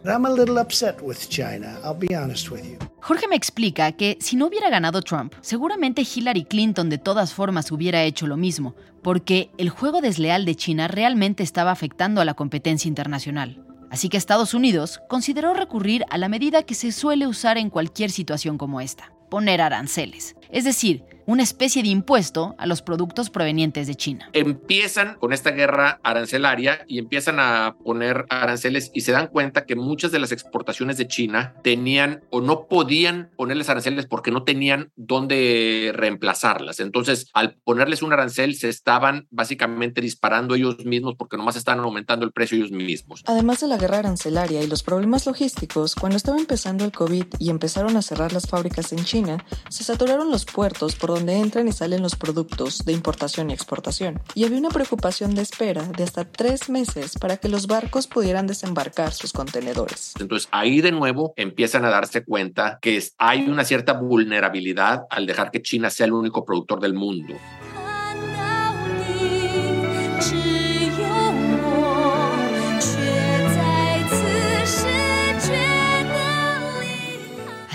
Jorge 3.01 3.29
me 3.29 3.37
explica 3.37 3.93
que 3.93 4.19
si 4.21 4.37
no 4.37 4.47
hubiera 4.47 4.69
ganado 4.69 5.01
Trump, 5.03 5.35
seguramente 5.41 6.03
Hillary 6.03 6.45
Clinton 6.45 6.91
de 6.91 6.99
todas 6.99 7.33
formas 7.33 7.71
hubiera 7.71 8.03
hecho 8.03 8.27
lo 8.27 8.37
mismo, 8.37 8.75
porque 9.03 9.51
el 9.59 9.71
juego 9.71 10.01
desleal 10.01 10.45
de 10.45 10.57
China 10.57 10.89
realmente 10.89 11.43
estaba 11.43 11.71
afectando 11.71 12.21
a 12.21 12.25
la 12.25 12.35
competencia 12.35 12.89
internacional. 12.89 13.65
Así 13.91 14.09
que 14.09 14.17
Estados 14.17 14.55
Unidos 14.55 15.01
consideró 15.09 15.55
recurrir 15.55 16.05
a 16.11 16.19
la 16.19 16.29
medida 16.29 16.65
que 16.65 16.75
se 16.75 16.91
suele 16.91 17.29
usar 17.29 17.59
en 17.59 17.71
cualquier 17.71 18.11
situación 18.11 18.59
como 18.59 18.81
esta, 18.81 19.13
poner 19.31 19.61
aranceles. 19.61 20.35
Es 20.51 20.65
decir, 20.65 21.05
una 21.27 21.43
especie 21.43 21.83
de 21.83 21.89
impuesto 21.89 22.55
a 22.59 22.67
los 22.67 22.83
productos 22.83 23.31
provenientes 23.31 23.87
de 23.87 23.95
China. 23.95 24.29
Empiezan 24.33 25.17
con 25.17 25.33
esta 25.33 25.51
guerra 25.51 26.01
arancelaria 26.03 26.85
y 26.87 26.99
empiezan 26.99 27.39
a 27.41 27.77
poner 27.85 28.27
aranceles 28.29 28.91
y 28.95 29.03
se 29.03 29.13
dan 29.13 29.29
cuenta 29.29 29.65
que 29.65 29.77
muchas 29.77 30.13
de 30.13 30.19
las 30.19 30.33
exportaciones 30.33 30.97
de 30.97 31.09
China 31.09 31.55
tenían 31.63 32.23
o 32.31 32.41
no 32.41 32.67
podían 32.67 33.31
ponerles 33.37 33.69
aranceles 33.69 34.07
porque 34.07 34.31
no 34.31 34.45
tenían 34.45 34.93
dónde 34.97 35.93
reemplazarlas. 35.95 36.81
Entonces, 36.81 37.31
al 37.35 37.57
ponerles 37.65 38.03
un 38.03 38.13
arancel, 38.13 38.55
se 38.55 38.69
estaban 38.69 39.27
básicamente 39.31 40.01
disparando 40.01 40.55
ellos 40.55 40.85
mismos 40.85 41.15
porque 41.17 41.37
nomás 41.37 41.57
estaban 41.57 41.85
aumentando 41.85 42.27
el 42.27 42.33
precio 42.33 42.59
ellos 42.59 42.71
mismos. 42.71 43.23
Además 43.27 43.61
de 43.61 43.69
la 43.69 43.79
guerra 43.79 43.99
arancelaria 43.99 44.63
y 44.63 44.67
los 44.67 44.83
problemas 44.83 45.27
logísticos, 45.27 45.95
cuando 45.95 46.17
estaba 46.17 46.39
empezando 46.39 46.85
el 46.85 46.93
COVID 46.93 47.27
y 47.39 47.51
empezaron 47.51 47.97
a 47.97 48.03
cerrar 48.03 48.33
las 48.33 48.47
fábricas 48.47 48.93
en 48.93 49.05
China, 49.05 49.45
se 49.69 49.85
saturaron 49.85 50.31
los 50.31 50.45
puertos 50.45 50.97
por 50.97 51.14
donde 51.15 51.39
entran 51.39 51.69
y 51.69 51.73
salen 51.73 52.03
los 52.03 52.17
productos 52.17 52.85
de 52.85 52.93
importación 52.93 53.51
y 53.51 53.55
exportación. 53.55 54.21
Y 54.35 54.45
había 54.45 54.59
una 54.59 54.71
preocupación 54.71 55.35
de 55.35 55.43
espera 55.43 55.83
de 55.83 56.05
hasta 56.05 56.25
tres 56.25 56.69
meses 56.69 57.17
para 57.19 57.37
que 57.37 57.49
los 57.49 57.67
barcos 57.67 58.07
pudieran 58.07 58.47
desembarcar 58.47 59.13
sus 59.13 59.33
contenedores. 59.33 60.15
Entonces 60.21 60.49
ahí 60.51 60.81
de 60.81 60.93
nuevo 60.93 61.35
empiezan 61.37 61.85
a 61.85 61.91
darse 61.91 62.25
cuenta 62.25 62.79
que 62.81 63.03
hay 63.19 63.49
una 63.49 63.65
cierta 63.65 63.93
vulnerabilidad 63.95 65.05
al 65.11 65.27
dejar 65.27 65.51
que 65.51 65.63
China 65.63 65.91
sea 65.91 66.07
el 66.07 66.13
único 66.13 66.45
productor 66.45 66.81
del 66.81 66.95
mundo. 66.95 67.35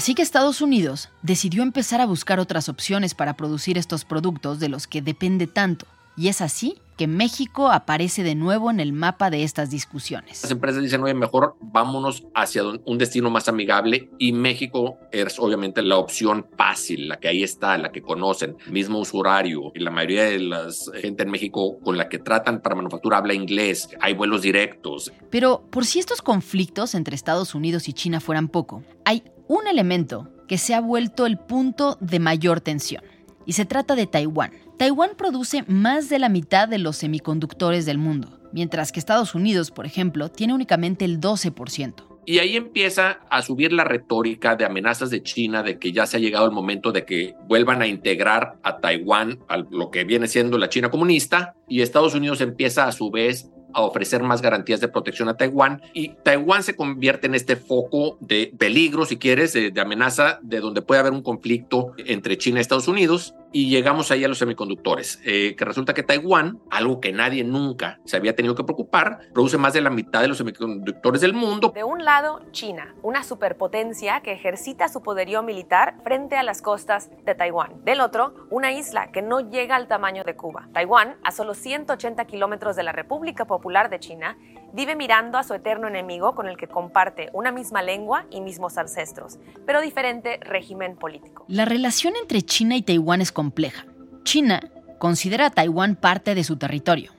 Así 0.09 0.15
que 0.15 0.23
Estados 0.23 0.59
Unidos 0.61 1.09
decidió 1.21 1.61
empezar 1.61 2.01
a 2.01 2.07
buscar 2.07 2.39
otras 2.39 2.67
opciones 2.67 3.13
para 3.13 3.35
producir 3.35 3.77
estos 3.77 4.05
productos 4.05 4.59
de 4.59 4.67
los 4.67 4.87
que 4.87 5.03
depende 5.03 5.45
tanto. 5.45 5.85
Y 6.17 6.29
es 6.29 6.41
así 6.41 6.79
que 6.97 7.05
México 7.05 7.69
aparece 7.69 8.23
de 8.23 8.33
nuevo 8.33 8.71
en 8.71 8.79
el 8.79 8.91
mapa 8.91 9.29
de 9.29 9.43
estas 9.43 9.69
discusiones. 9.69 10.41
Las 10.41 10.51
empresas 10.51 10.81
dicen, 10.81 11.03
oye, 11.03 11.13
mejor 11.13 11.57
vámonos 11.61 12.23
hacia 12.33 12.63
un 12.63 12.97
destino 12.97 13.29
más 13.29 13.49
amigable 13.49 14.09
y 14.17 14.31
México 14.31 14.97
es 15.11 15.37
obviamente 15.37 15.83
la 15.83 15.97
opción 15.97 16.47
fácil, 16.57 17.07
la 17.07 17.19
que 17.19 17.27
ahí 17.27 17.43
está, 17.43 17.77
la 17.77 17.91
que 17.91 18.01
conocen, 18.01 18.57
mismo 18.67 18.97
usuario. 18.97 19.71
Y 19.75 19.79
la 19.79 19.91
mayoría 19.91 20.23
de 20.23 20.39
la 20.39 20.69
gente 20.99 21.21
en 21.21 21.29
México 21.29 21.77
con 21.81 21.99
la 21.99 22.09
que 22.09 22.17
tratan 22.17 22.63
para 22.63 22.75
manufactura 22.75 23.19
habla 23.19 23.35
inglés, 23.35 23.87
hay 24.01 24.15
vuelos 24.15 24.41
directos. 24.41 25.13
Pero 25.29 25.61
por 25.69 25.85
si 25.85 25.99
estos 25.99 26.23
conflictos 26.23 26.95
entre 26.95 27.13
Estados 27.13 27.53
Unidos 27.53 27.87
y 27.87 27.93
China 27.93 28.19
fueran 28.19 28.47
poco, 28.47 28.83
hay 29.05 29.21
un 29.49 29.67
elemento 29.67 30.29
que 30.47 30.59
se 30.59 30.75
ha 30.75 30.79
vuelto 30.79 31.25
el 31.25 31.37
punto 31.37 31.97
de 31.99 32.19
mayor 32.19 32.61
tensión, 32.61 33.03
y 33.47 33.53
se 33.53 33.65
trata 33.65 33.95
de 33.95 34.05
Taiwán. 34.05 34.51
Taiwán 34.77 35.11
produce 35.17 35.63
más 35.67 36.07
de 36.07 36.19
la 36.19 36.29
mitad 36.29 36.67
de 36.67 36.77
los 36.77 36.97
semiconductores 36.97 37.85
del 37.87 37.97
mundo, 37.97 38.39
mientras 38.53 38.91
que 38.91 38.99
Estados 38.99 39.33
Unidos, 39.33 39.71
por 39.71 39.87
ejemplo, 39.87 40.29
tiene 40.29 40.53
únicamente 40.53 41.03
el 41.03 41.19
12%. 41.19 42.21
Y 42.27 42.37
ahí 42.37 42.57
empieza 42.57 43.21
a 43.31 43.41
subir 43.41 43.73
la 43.73 43.85
retórica 43.85 44.55
de 44.55 44.65
amenazas 44.65 45.09
de 45.09 45.23
China 45.23 45.63
de 45.63 45.79
que 45.79 45.91
ya 45.91 46.05
se 46.05 46.17
ha 46.17 46.19
llegado 46.19 46.45
el 46.45 46.51
momento 46.51 46.91
de 46.91 47.03
que 47.03 47.33
vuelvan 47.47 47.81
a 47.81 47.87
integrar 47.87 48.59
a 48.61 48.77
Taiwán 48.77 49.39
a 49.47 49.57
lo 49.57 49.89
que 49.89 50.03
viene 50.03 50.27
siendo 50.27 50.59
la 50.59 50.69
China 50.69 50.91
comunista 50.91 51.55
y 51.67 51.81
Estados 51.81 52.13
Unidos 52.13 52.41
empieza 52.41 52.85
a 52.85 52.91
su 52.91 53.09
vez 53.09 53.49
a 53.73 53.81
ofrecer 53.81 54.23
más 54.23 54.41
garantías 54.41 54.79
de 54.81 54.87
protección 54.87 55.29
a 55.29 55.37
Taiwán 55.37 55.81
y 55.93 56.09
Taiwán 56.09 56.63
se 56.63 56.75
convierte 56.75 57.27
en 57.27 57.35
este 57.35 57.55
foco 57.55 58.17
de 58.19 58.53
peligro, 58.57 59.05
si 59.05 59.17
quieres, 59.17 59.53
de, 59.53 59.73
amenaza, 59.79 60.39
de 60.41 60.59
donde 60.59 60.81
puede 60.81 60.99
haber 60.99 61.13
un 61.13 61.21
conflicto 61.21 61.93
entre 61.97 62.37
China 62.37 62.59
y 62.59 62.61
Estados 62.61 62.87
Unidos 62.87 63.35
y 63.51 63.69
llegamos 63.69 64.11
ahí 64.11 64.23
a 64.23 64.27
los 64.27 64.37
semiconductores, 64.37 65.21
eh, 65.25 65.55
que 65.57 65.65
resulta 65.65 65.93
que 65.93 66.03
Taiwán, 66.03 66.59
algo 66.69 66.99
que 66.99 67.11
nadie 67.11 67.43
nunca 67.43 67.99
se 68.05 68.17
había 68.17 68.35
tenido 68.35 68.55
que 68.55 68.63
preocupar, 68.63 69.19
produce 69.33 69.57
más 69.57 69.73
de 69.73 69.81
la 69.81 69.89
mitad 69.89 70.21
de 70.21 70.27
los 70.27 70.37
semiconductores 70.37 71.21
del 71.21 71.33
mundo. 71.33 71.71
De 71.73 71.83
un 71.83 72.05
lado, 72.05 72.41
China, 72.51 72.95
una 73.01 73.23
superpotencia 73.23 74.21
que 74.21 74.33
ejercita 74.33 74.87
su 74.87 75.01
poderío 75.01 75.43
militar 75.43 75.95
frente 76.03 76.37
a 76.37 76.43
las 76.43 76.61
costas 76.61 77.09
de 77.25 77.35
Taiwán. 77.35 77.83
Del 77.83 78.01
otro, 78.01 78.33
una 78.49 78.71
isla 78.71 79.11
que 79.11 79.21
no 79.21 79.49
llega 79.49 79.75
al 79.75 79.87
tamaño 79.87 80.23
de 80.23 80.35
Cuba. 80.35 80.69
Taiwán, 80.73 81.17
a 81.23 81.31
solo 81.31 81.53
180 81.53 82.25
kilómetros 82.25 82.75
de 82.75 82.83
la 82.83 82.91
República 82.91 83.45
Popular 83.45 83.89
de 83.89 83.99
China, 83.99 84.37
vive 84.73 84.95
mirando 84.95 85.37
a 85.37 85.43
su 85.43 85.53
eterno 85.53 85.87
enemigo 85.87 86.35
con 86.35 86.47
el 86.47 86.57
que 86.57 86.67
comparte 86.67 87.29
una 87.33 87.51
misma 87.51 87.81
lengua 87.81 88.25
y 88.29 88.41
mismos 88.41 88.77
ancestros, 88.77 89.39
pero 89.65 89.81
diferente 89.81 90.39
régimen 90.41 90.95
político. 90.95 91.45
La 91.47 91.65
relación 91.65 92.13
entre 92.15 92.41
China 92.41 92.75
y 92.75 92.81
Taiwán 92.81 93.21
es 93.21 93.31
compleja. 93.31 93.85
China 94.23 94.61
considera 94.99 95.47
a 95.47 95.49
Taiwán 95.49 95.95
parte 95.95 96.35
de 96.35 96.43
su 96.43 96.57
territorio. 96.57 97.11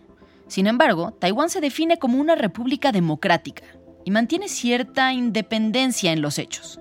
Sin 0.47 0.67
embargo, 0.67 1.13
Taiwán 1.13 1.51
se 1.51 1.61
define 1.61 1.99
como 1.99 2.21
una 2.21 2.35
república 2.35 2.93
democrática 2.93 3.65
y 4.05 4.11
mantiene 4.11 4.49
cierta 4.49 5.13
independencia 5.13 6.13
en 6.13 6.23
los 6.23 6.39
hechos. 6.39 6.81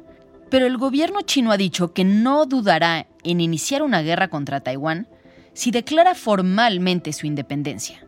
Pero 0.50 0.66
el 0.66 0.78
gobierno 0.78 1.22
chino 1.22 1.52
ha 1.52 1.58
dicho 1.58 1.94
que 1.94 2.04
no 2.04 2.46
dudará 2.46 3.08
en 3.24 3.42
iniciar 3.42 3.84
una 3.84 4.02
guerra 4.02 4.30
contra 4.30 4.62
Taiwán 4.62 5.08
si 5.54 5.72
declara 5.72 6.16
formalmente 6.16 7.14
su 7.14 7.28
independencia. 7.28 8.06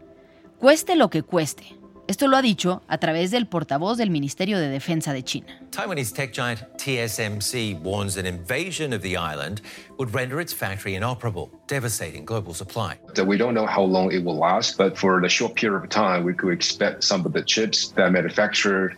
Cueste 0.58 0.96
lo 0.96 1.10
que 1.10 1.22
cueste, 1.22 1.77
esto 2.12 2.27
lo 2.27 2.36
ha 2.36 2.41
dicho 2.41 2.82
a 2.89 2.98
través 2.98 3.32
del 3.32 3.48
portavoz 3.48 3.98
del 3.98 4.10
Ministerio 4.10 4.60
de 4.60 4.68
Defensa 4.68 5.13
de 5.13 5.24
China. 5.24 5.48
Taiwanese 5.72 6.13
tech 6.13 6.34
giant 6.34 6.60
TSMC 6.77 7.80
warns 7.82 8.18
an 8.18 8.25
invasion 8.25 8.94
of 8.94 9.01
the 9.01 9.15
island 9.15 9.62
would 9.98 10.13
render 10.13 10.41
its 10.41 10.53
factory 10.53 10.96
inoperable, 10.96 11.50
devastating 11.68 12.25
global 12.25 12.53
supply. 12.53 13.00
We 13.25 13.38
don't 13.38 13.53
know 13.53 13.65
how 13.65 13.84
long 13.84 14.12
it 14.12 14.24
will 14.25 14.38
last, 14.38 14.77
but 14.77 14.98
for 14.98 15.22
the 15.22 15.30
short 15.30 15.56
period 15.56 15.84
of 15.84 15.89
time, 15.89 16.25
we 16.25 16.34
could 16.34 16.51
expect 16.51 17.03
some 17.03 17.25
of 17.25 17.32
the 17.32 17.44
chips 17.44 17.94
that 17.96 18.03
are 18.03 18.12
manufactured 18.12 18.98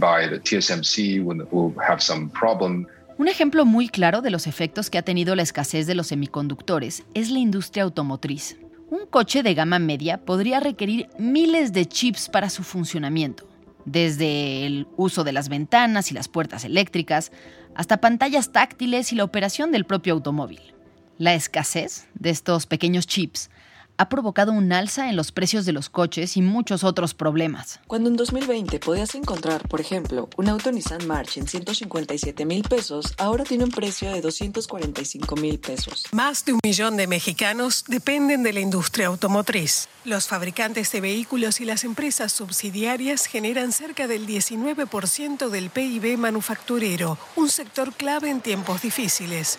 by 0.00 0.26
the 0.26 0.40
TSMC 0.40 1.22
will 1.24 1.74
have 1.80 2.02
some 2.02 2.28
problem. 2.30 2.88
Un 3.18 3.28
ejemplo 3.28 3.64
muy 3.64 3.88
claro 3.88 4.20
de 4.20 4.30
los 4.30 4.46
efectos 4.46 4.90
que 4.90 4.98
ha 4.98 5.02
tenido 5.02 5.34
la 5.36 5.42
escasez 5.42 5.86
de 5.86 5.94
los 5.94 6.08
semiconductores 6.08 7.04
es 7.14 7.30
la 7.30 7.38
industria 7.38 7.84
automotriz. 7.84 8.56
Un 8.90 9.04
coche 9.04 9.42
de 9.42 9.52
gama 9.52 9.78
media 9.78 10.24
podría 10.24 10.60
requerir 10.60 11.10
miles 11.18 11.74
de 11.74 11.84
chips 11.84 12.30
para 12.30 12.48
su 12.48 12.62
funcionamiento, 12.62 13.46
desde 13.84 14.64
el 14.64 14.86
uso 14.96 15.24
de 15.24 15.32
las 15.32 15.50
ventanas 15.50 16.10
y 16.10 16.14
las 16.14 16.28
puertas 16.28 16.64
eléctricas 16.64 17.30
hasta 17.74 18.00
pantallas 18.00 18.50
táctiles 18.50 19.12
y 19.12 19.16
la 19.16 19.24
operación 19.24 19.72
del 19.72 19.84
propio 19.84 20.14
automóvil. 20.14 20.74
La 21.18 21.34
escasez 21.34 22.08
de 22.14 22.30
estos 22.30 22.64
pequeños 22.64 23.06
chips 23.06 23.50
ha 23.98 24.08
provocado 24.08 24.52
un 24.52 24.72
alza 24.72 25.10
en 25.10 25.16
los 25.16 25.32
precios 25.32 25.66
de 25.66 25.72
los 25.72 25.90
coches 25.90 26.36
y 26.36 26.42
muchos 26.42 26.84
otros 26.84 27.14
problemas. 27.14 27.80
Cuando 27.88 28.08
en 28.08 28.16
2020 28.16 28.78
podías 28.78 29.14
encontrar, 29.16 29.66
por 29.68 29.80
ejemplo, 29.80 30.30
un 30.36 30.48
auto 30.48 30.70
Nissan 30.70 31.06
March 31.06 31.36
en 31.36 31.48
157 31.48 32.46
mil 32.46 32.62
pesos, 32.62 33.12
ahora 33.18 33.42
tiene 33.44 33.64
un 33.64 33.70
precio 33.70 34.10
de 34.12 34.20
245 34.20 35.36
mil 35.36 35.58
pesos. 35.58 36.04
Más 36.12 36.44
de 36.44 36.52
un 36.52 36.60
millón 36.62 36.96
de 36.96 37.08
mexicanos 37.08 37.84
dependen 37.88 38.44
de 38.44 38.52
la 38.52 38.60
industria 38.60 39.08
automotriz. 39.08 39.88
Los 40.04 40.28
fabricantes 40.28 40.92
de 40.92 41.00
vehículos 41.00 41.60
y 41.60 41.64
las 41.64 41.82
empresas 41.82 42.32
subsidiarias 42.32 43.26
generan 43.26 43.72
cerca 43.72 44.06
del 44.06 44.26
19% 44.26 45.48
del 45.48 45.70
PIB 45.70 46.16
manufacturero, 46.16 47.18
un 47.34 47.48
sector 47.48 47.92
clave 47.92 48.30
en 48.30 48.40
tiempos 48.40 48.80
difíciles. 48.80 49.58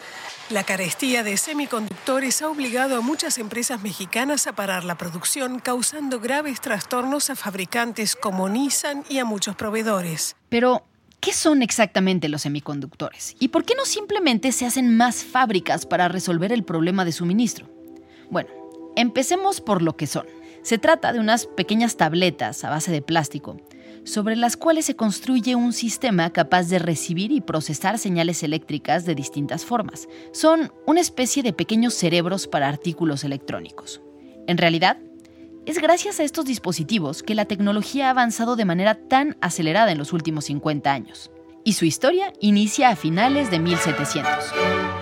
La 0.50 0.64
carestía 0.64 1.22
de 1.22 1.38
semiconductores 1.38 2.42
ha 2.42 2.50
obligado 2.50 2.96
a 2.96 3.02
muchas 3.02 3.38
empresas 3.38 3.84
mexicanas 3.84 4.48
a 4.48 4.54
parar 4.54 4.84
la 4.84 4.98
producción, 4.98 5.60
causando 5.60 6.20
graves 6.20 6.60
trastornos 6.60 7.30
a 7.30 7.36
fabricantes 7.36 8.16
como 8.16 8.50
Nissan 8.50 9.04
y 9.10 9.20
a 9.20 9.26
muchos 9.26 9.56
proveedores. 9.56 10.36
Pero, 10.50 10.88
¿qué 11.20 11.34
son 11.34 11.62
exactamente 11.62 12.30
los 12.30 12.42
semiconductores? 12.42 13.36
¿Y 13.40 13.50
por 13.50 13.64
qué 13.64 13.76
no 13.76 13.86
simplemente 13.86 14.52
se 14.52 14.66
hacen 14.66 14.98
más 14.98 15.24
fábricas 15.24 15.86
para 15.86 16.08
resolver 16.08 16.52
el 16.52 16.64
problema 16.64 17.06
de 17.06 17.12
suministro? 17.12 17.70
Bueno, 18.32 18.50
empecemos 18.96 19.62
por 19.62 19.84
lo 19.84 19.96
que 19.96 20.08
son. 20.08 20.26
Se 20.64 20.80
trata 20.80 21.14
de 21.14 21.20
unas 21.20 21.46
pequeñas 21.46 21.96
tabletas 21.96 22.64
a 22.64 22.72
base 22.72 22.92
de 22.92 23.04
plástico 23.04 23.58
sobre 24.04 24.36
las 24.36 24.58
cuales 24.58 24.86
se 24.86 24.96
construye 24.96 25.56
un 25.56 25.74
sistema 25.74 26.30
capaz 26.32 26.70
de 26.70 26.80
recibir 26.80 27.32
y 27.32 27.42
procesar 27.42 27.98
señales 27.98 28.44
eléctricas 28.44 29.06
de 29.06 29.16
distintas 29.16 29.66
formas. 29.66 30.08
Son 30.32 30.72
una 30.86 31.02
especie 31.02 31.44
de 31.44 31.54
pequeños 31.54 31.94
cerebros 31.94 32.48
para 32.48 32.68
artículos 32.68 33.24
electrónicos. 33.24 34.02
En 34.48 34.58
realidad, 34.58 34.98
es 35.66 35.80
gracias 35.80 36.20
a 36.20 36.24
estos 36.24 36.46
dispositivos 36.46 37.22
que 37.22 37.36
la 37.36 37.46
tecnología 37.46 38.08
ha 38.08 38.12
avanzado 38.12 38.56
de 38.56 38.66
manera 38.66 38.96
tan 38.96 39.38
acelerada 39.42 39.92
en 39.92 39.98
los 39.98 40.14
últimos 40.14 40.46
50 40.46 40.92
años. 40.92 41.32
Y 41.64 41.74
su 41.74 41.86
historia 41.86 42.34
inicia 42.40 42.90
a 42.90 42.96
finales 42.96 43.52
de 43.52 43.60
1700. 43.60 44.99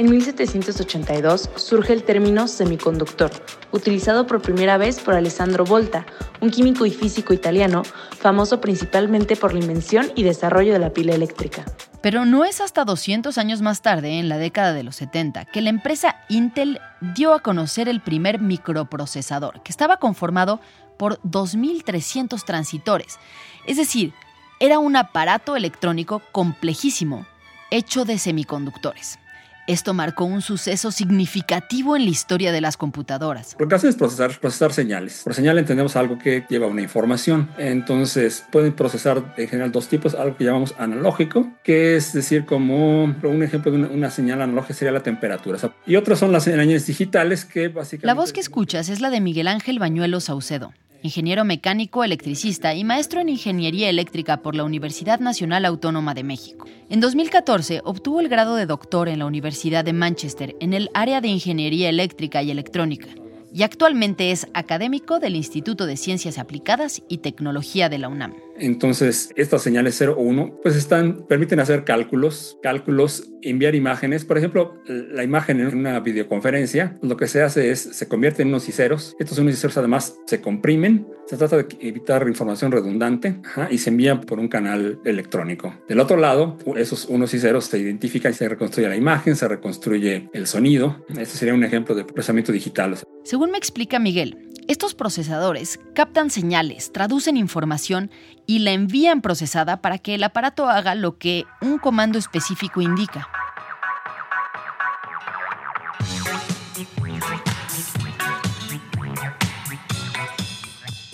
En 0.00 0.08
1782 0.08 1.50
surge 1.56 1.92
el 1.92 2.04
término 2.04 2.48
semiconductor, 2.48 3.30
utilizado 3.70 4.26
por 4.26 4.40
primera 4.40 4.78
vez 4.78 4.98
por 4.98 5.12
Alessandro 5.12 5.66
Volta, 5.66 6.06
un 6.40 6.48
químico 6.48 6.86
y 6.86 6.90
físico 6.90 7.34
italiano 7.34 7.82
famoso 8.18 8.62
principalmente 8.62 9.36
por 9.36 9.52
la 9.52 9.60
invención 9.60 10.10
y 10.14 10.22
desarrollo 10.22 10.72
de 10.72 10.78
la 10.78 10.94
pila 10.94 11.14
eléctrica. 11.14 11.66
Pero 12.00 12.24
no 12.24 12.46
es 12.46 12.62
hasta 12.62 12.86
200 12.86 13.36
años 13.36 13.60
más 13.60 13.82
tarde, 13.82 14.18
en 14.18 14.30
la 14.30 14.38
década 14.38 14.72
de 14.72 14.84
los 14.84 14.96
70, 14.96 15.44
que 15.44 15.60
la 15.60 15.68
empresa 15.68 16.16
Intel 16.30 16.80
dio 17.14 17.34
a 17.34 17.40
conocer 17.40 17.86
el 17.86 18.00
primer 18.00 18.40
microprocesador, 18.40 19.62
que 19.62 19.70
estaba 19.70 19.98
conformado 19.98 20.62
por 20.96 21.20
2.300 21.24 22.42
transitores. 22.46 23.18
Es 23.66 23.76
decir, 23.76 24.14
era 24.60 24.78
un 24.78 24.96
aparato 24.96 25.56
electrónico 25.56 26.22
complejísimo, 26.32 27.26
hecho 27.70 28.06
de 28.06 28.16
semiconductores. 28.16 29.18
Esto 29.66 29.94
marcó 29.94 30.24
un 30.24 30.42
suceso 30.42 30.90
significativo 30.90 31.96
en 31.96 32.04
la 32.04 32.10
historia 32.10 32.52
de 32.52 32.60
las 32.60 32.76
computadoras. 32.76 33.56
Lo 33.58 33.68
que 33.68 33.74
hace 33.74 33.88
es 33.88 33.96
procesar, 33.96 34.38
procesar 34.40 34.72
señales. 34.72 35.22
Por 35.24 35.34
señal 35.34 35.58
entendemos 35.58 35.96
algo 35.96 36.18
que 36.18 36.44
lleva 36.48 36.66
una 36.66 36.82
información. 36.82 37.48
Entonces 37.58 38.44
pueden 38.50 38.72
procesar 38.72 39.34
en 39.36 39.48
general 39.48 39.72
dos 39.72 39.88
tipos, 39.88 40.14
algo 40.14 40.36
que 40.36 40.44
llamamos 40.44 40.74
analógico, 40.78 41.48
que 41.62 41.96
es 41.96 42.12
decir, 42.12 42.44
como 42.44 43.04
un 43.04 43.42
ejemplo 43.42 43.70
de 43.70 43.78
una, 43.78 43.88
una 43.88 44.10
señal 44.10 44.42
analógica 44.42 44.74
sería 44.74 44.92
la 44.92 45.02
temperatura. 45.02 45.58
Y 45.86 45.96
otras 45.96 46.18
son 46.18 46.32
las 46.32 46.44
señales 46.44 46.86
digitales 46.86 47.44
que 47.44 47.68
básicamente... 47.68 48.06
La 48.06 48.14
voz 48.14 48.32
que 48.32 48.40
escuchas 48.40 48.88
es 48.88 49.00
la 49.00 49.10
de 49.10 49.20
Miguel 49.20 49.48
Ángel 49.48 49.78
Bañuelo 49.78 50.20
Saucedo 50.20 50.72
ingeniero 51.02 51.44
mecánico 51.44 52.04
electricista 52.04 52.74
y 52.74 52.84
maestro 52.84 53.20
en 53.20 53.28
ingeniería 53.28 53.88
eléctrica 53.88 54.42
por 54.42 54.54
la 54.54 54.64
Universidad 54.64 55.20
Nacional 55.20 55.64
Autónoma 55.64 56.14
de 56.14 56.24
México. 56.24 56.66
En 56.88 57.00
2014 57.00 57.80
obtuvo 57.84 58.20
el 58.20 58.28
grado 58.28 58.56
de 58.56 58.66
doctor 58.66 59.08
en 59.08 59.20
la 59.20 59.26
Universidad 59.26 59.84
de 59.84 59.92
Manchester 59.92 60.56
en 60.60 60.74
el 60.74 60.90
área 60.94 61.20
de 61.20 61.28
ingeniería 61.28 61.88
eléctrica 61.88 62.42
y 62.42 62.50
electrónica 62.50 63.08
y 63.52 63.62
actualmente 63.62 64.30
es 64.30 64.46
académico 64.54 65.18
del 65.18 65.36
Instituto 65.36 65.86
de 65.86 65.96
Ciencias 65.96 66.38
Aplicadas 66.38 67.02
y 67.08 67.18
Tecnología 67.18 67.88
de 67.88 67.98
la 67.98 68.08
UNAM. 68.08 68.34
Entonces, 68.60 69.30
estas 69.36 69.62
señales 69.62 69.96
0 69.98 70.16
o 70.18 70.22
1 70.22 70.60
pues 70.62 70.76
están, 70.76 71.26
permiten 71.26 71.60
hacer 71.60 71.84
cálculos, 71.84 72.58
cálculos, 72.62 73.30
enviar 73.42 73.74
imágenes. 73.74 74.24
Por 74.24 74.38
ejemplo, 74.38 74.76
la 74.86 75.24
imagen 75.24 75.60
en 75.60 75.74
una 75.76 76.00
videoconferencia, 76.00 76.98
lo 77.02 77.16
que 77.16 77.26
se 77.26 77.42
hace 77.42 77.70
es, 77.70 77.80
se 77.80 78.08
convierte 78.08 78.42
en 78.42 78.48
unos 78.48 78.68
y 78.68 78.72
ceros. 78.72 79.16
Estos 79.18 79.38
unos 79.38 79.54
y 79.54 79.56
ceros 79.56 79.76
además 79.78 80.16
se 80.26 80.40
comprimen. 80.40 81.06
Se 81.26 81.36
trata 81.36 81.58
de 81.58 81.66
evitar 81.80 82.26
información 82.26 82.72
redundante 82.72 83.40
y 83.70 83.78
se 83.78 83.90
envían 83.90 84.20
por 84.20 84.38
un 84.40 84.48
canal 84.48 84.98
electrónico. 85.04 85.74
Del 85.88 86.00
otro 86.00 86.16
lado, 86.16 86.58
esos 86.76 87.06
unos 87.06 87.32
y 87.34 87.38
ceros 87.38 87.66
se 87.66 87.78
identifican 87.78 88.32
y 88.32 88.34
se 88.34 88.48
reconstruye 88.48 88.88
la 88.88 88.96
imagen, 88.96 89.36
se 89.36 89.46
reconstruye 89.46 90.28
el 90.32 90.46
sonido. 90.46 91.04
Este 91.10 91.38
sería 91.38 91.54
un 91.54 91.64
ejemplo 91.64 91.94
de 91.94 92.04
procesamiento 92.04 92.52
digital. 92.52 92.96
Según 93.24 93.52
me 93.52 93.58
explica 93.58 93.98
Miguel, 93.98 94.49
estos 94.70 94.94
procesadores 94.94 95.80
captan 95.96 96.30
señales, 96.30 96.92
traducen 96.92 97.36
información 97.36 98.08
y 98.46 98.60
la 98.60 98.70
envían 98.70 99.20
procesada 99.20 99.82
para 99.82 99.98
que 99.98 100.14
el 100.14 100.22
aparato 100.22 100.68
haga 100.68 100.94
lo 100.94 101.18
que 101.18 101.44
un 101.60 101.78
comando 101.78 102.20
específico 102.20 102.80
indica. 102.80 103.28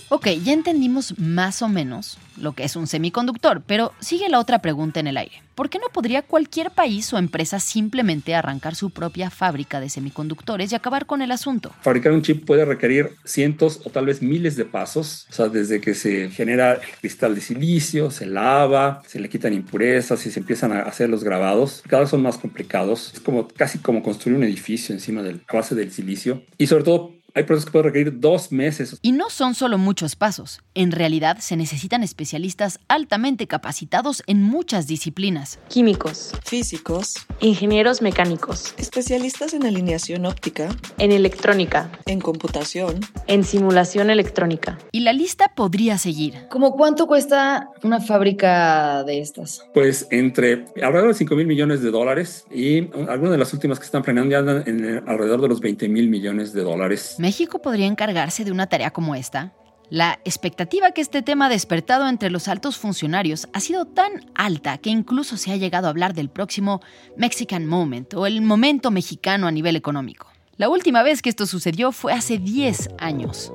Ok, 0.08 0.28
ya 0.44 0.52
entendimos 0.52 1.18
más 1.18 1.62
o 1.62 1.68
menos 1.68 2.16
lo 2.36 2.52
que 2.52 2.62
es 2.62 2.76
un 2.76 2.86
semiconductor, 2.86 3.62
pero 3.66 3.92
sigue 3.98 4.28
la 4.28 4.38
otra 4.38 4.60
pregunta 4.60 5.00
en 5.00 5.08
el 5.08 5.16
aire. 5.16 5.42
¿Por 5.56 5.68
qué 5.68 5.78
no 5.80 5.88
podría 5.92 6.22
cualquier 6.22 6.70
país 6.70 7.12
o 7.12 7.18
empresa 7.18 7.58
simplemente 7.58 8.34
arrancar 8.34 8.76
su 8.76 8.90
propia 8.90 9.30
fábrica 9.30 9.80
de 9.80 9.88
semiconductores 9.88 10.70
y 10.70 10.74
acabar 10.76 11.06
con 11.06 11.22
el 11.22 11.32
asunto? 11.32 11.72
Fabricar 11.80 12.12
un 12.12 12.22
chip 12.22 12.44
puede 12.44 12.64
requerir 12.64 13.16
cientos 13.24 13.80
o 13.84 13.90
tal 13.90 14.06
vez 14.06 14.22
miles 14.22 14.54
de 14.54 14.64
pasos, 14.64 15.26
o 15.30 15.32
sea, 15.32 15.48
desde 15.48 15.80
que 15.80 15.94
se 15.94 16.30
genera 16.30 16.74
el 16.74 16.80
cristal 17.00 17.34
de 17.34 17.40
silicio, 17.40 18.12
se 18.12 18.26
lava, 18.26 19.02
se 19.08 19.18
le 19.18 19.28
quitan 19.28 19.54
impurezas 19.54 20.24
y 20.26 20.30
se 20.30 20.38
empiezan 20.38 20.72
a 20.72 20.82
hacer 20.82 21.08
los 21.08 21.24
grabados. 21.24 21.82
Cada 21.88 22.02
vez 22.02 22.10
son 22.10 22.22
más 22.22 22.38
complicados. 22.38 23.12
Es 23.14 23.20
como 23.20 23.48
casi 23.48 23.78
como 23.78 24.04
construir 24.04 24.36
un 24.36 24.44
edificio 24.44 24.94
encima 24.94 25.22
de 25.22 25.32
la 25.32 25.40
base 25.52 25.74
del 25.74 25.90
silicio 25.90 26.44
y 26.58 26.68
sobre 26.68 26.84
todo 26.84 27.15
hay 27.36 27.42
procesos 27.42 27.66
que 27.66 27.72
pueden 27.72 27.84
requerir 27.84 28.18
dos 28.18 28.50
meses. 28.50 28.98
Y 29.02 29.12
no 29.12 29.28
son 29.28 29.54
solo 29.54 29.76
muchos 29.76 30.16
pasos. 30.16 30.62
En 30.74 30.90
realidad 30.90 31.36
se 31.38 31.54
necesitan 31.56 32.02
especialistas 32.02 32.80
altamente 32.88 33.46
capacitados 33.46 34.22
en 34.26 34.42
muchas 34.42 34.86
disciplinas. 34.86 35.58
Químicos, 35.68 36.32
físicos, 36.44 37.14
ingenieros 37.40 38.00
mecánicos, 38.00 38.74
especialistas 38.78 39.52
en 39.52 39.66
alineación 39.66 40.24
óptica, 40.24 40.74
en 40.96 41.12
electrónica, 41.12 41.90
en 42.06 42.22
computación, 42.22 43.00
en 43.26 43.44
simulación 43.44 44.08
electrónica. 44.08 44.78
Y 44.90 45.00
la 45.00 45.12
lista 45.12 45.52
podría 45.54 45.98
seguir. 45.98 46.46
¿Cómo 46.48 46.72
cuánto 46.72 47.06
cuesta 47.06 47.68
una 47.82 48.00
fábrica 48.00 49.04
de 49.04 49.20
estas? 49.20 49.62
Pues 49.74 50.08
entre 50.10 50.64
alrededor 50.82 51.08
de 51.08 51.14
5 51.14 51.36
mil 51.36 51.46
millones 51.46 51.82
de 51.82 51.90
dólares 51.90 52.46
y 52.50 52.88
algunas 53.10 53.32
de 53.32 53.38
las 53.38 53.52
últimas 53.52 53.78
que 53.78 53.84
están 53.84 54.02
planeando 54.02 54.32
ya 54.32 54.38
andan 54.38 54.62
en 54.66 55.06
alrededor 55.06 55.42
de 55.42 55.48
los 55.48 55.60
20 55.60 55.86
mil 55.90 56.08
millones 56.08 56.54
de 56.54 56.62
dólares. 56.62 57.16
¿México 57.26 57.60
podría 57.60 57.86
encargarse 57.86 58.44
de 58.44 58.52
una 58.52 58.68
tarea 58.68 58.92
como 58.92 59.16
esta? 59.16 59.52
La 59.90 60.20
expectativa 60.24 60.92
que 60.92 61.00
este 61.00 61.22
tema 61.22 61.46
ha 61.46 61.48
despertado 61.48 62.06
entre 62.06 62.30
los 62.30 62.46
altos 62.46 62.78
funcionarios 62.78 63.48
ha 63.52 63.58
sido 63.58 63.84
tan 63.84 64.30
alta 64.36 64.78
que 64.78 64.90
incluso 64.90 65.36
se 65.36 65.50
ha 65.50 65.56
llegado 65.56 65.88
a 65.88 65.90
hablar 65.90 66.14
del 66.14 66.30
próximo 66.30 66.80
Mexican 67.16 67.66
Moment 67.66 68.14
o 68.14 68.28
el 68.28 68.42
momento 68.42 68.92
mexicano 68.92 69.48
a 69.48 69.50
nivel 69.50 69.74
económico. 69.74 70.28
La 70.56 70.68
última 70.68 71.02
vez 71.02 71.20
que 71.20 71.28
esto 71.28 71.46
sucedió 71.46 71.90
fue 71.90 72.12
hace 72.12 72.38
10 72.38 72.90
años. 72.98 73.52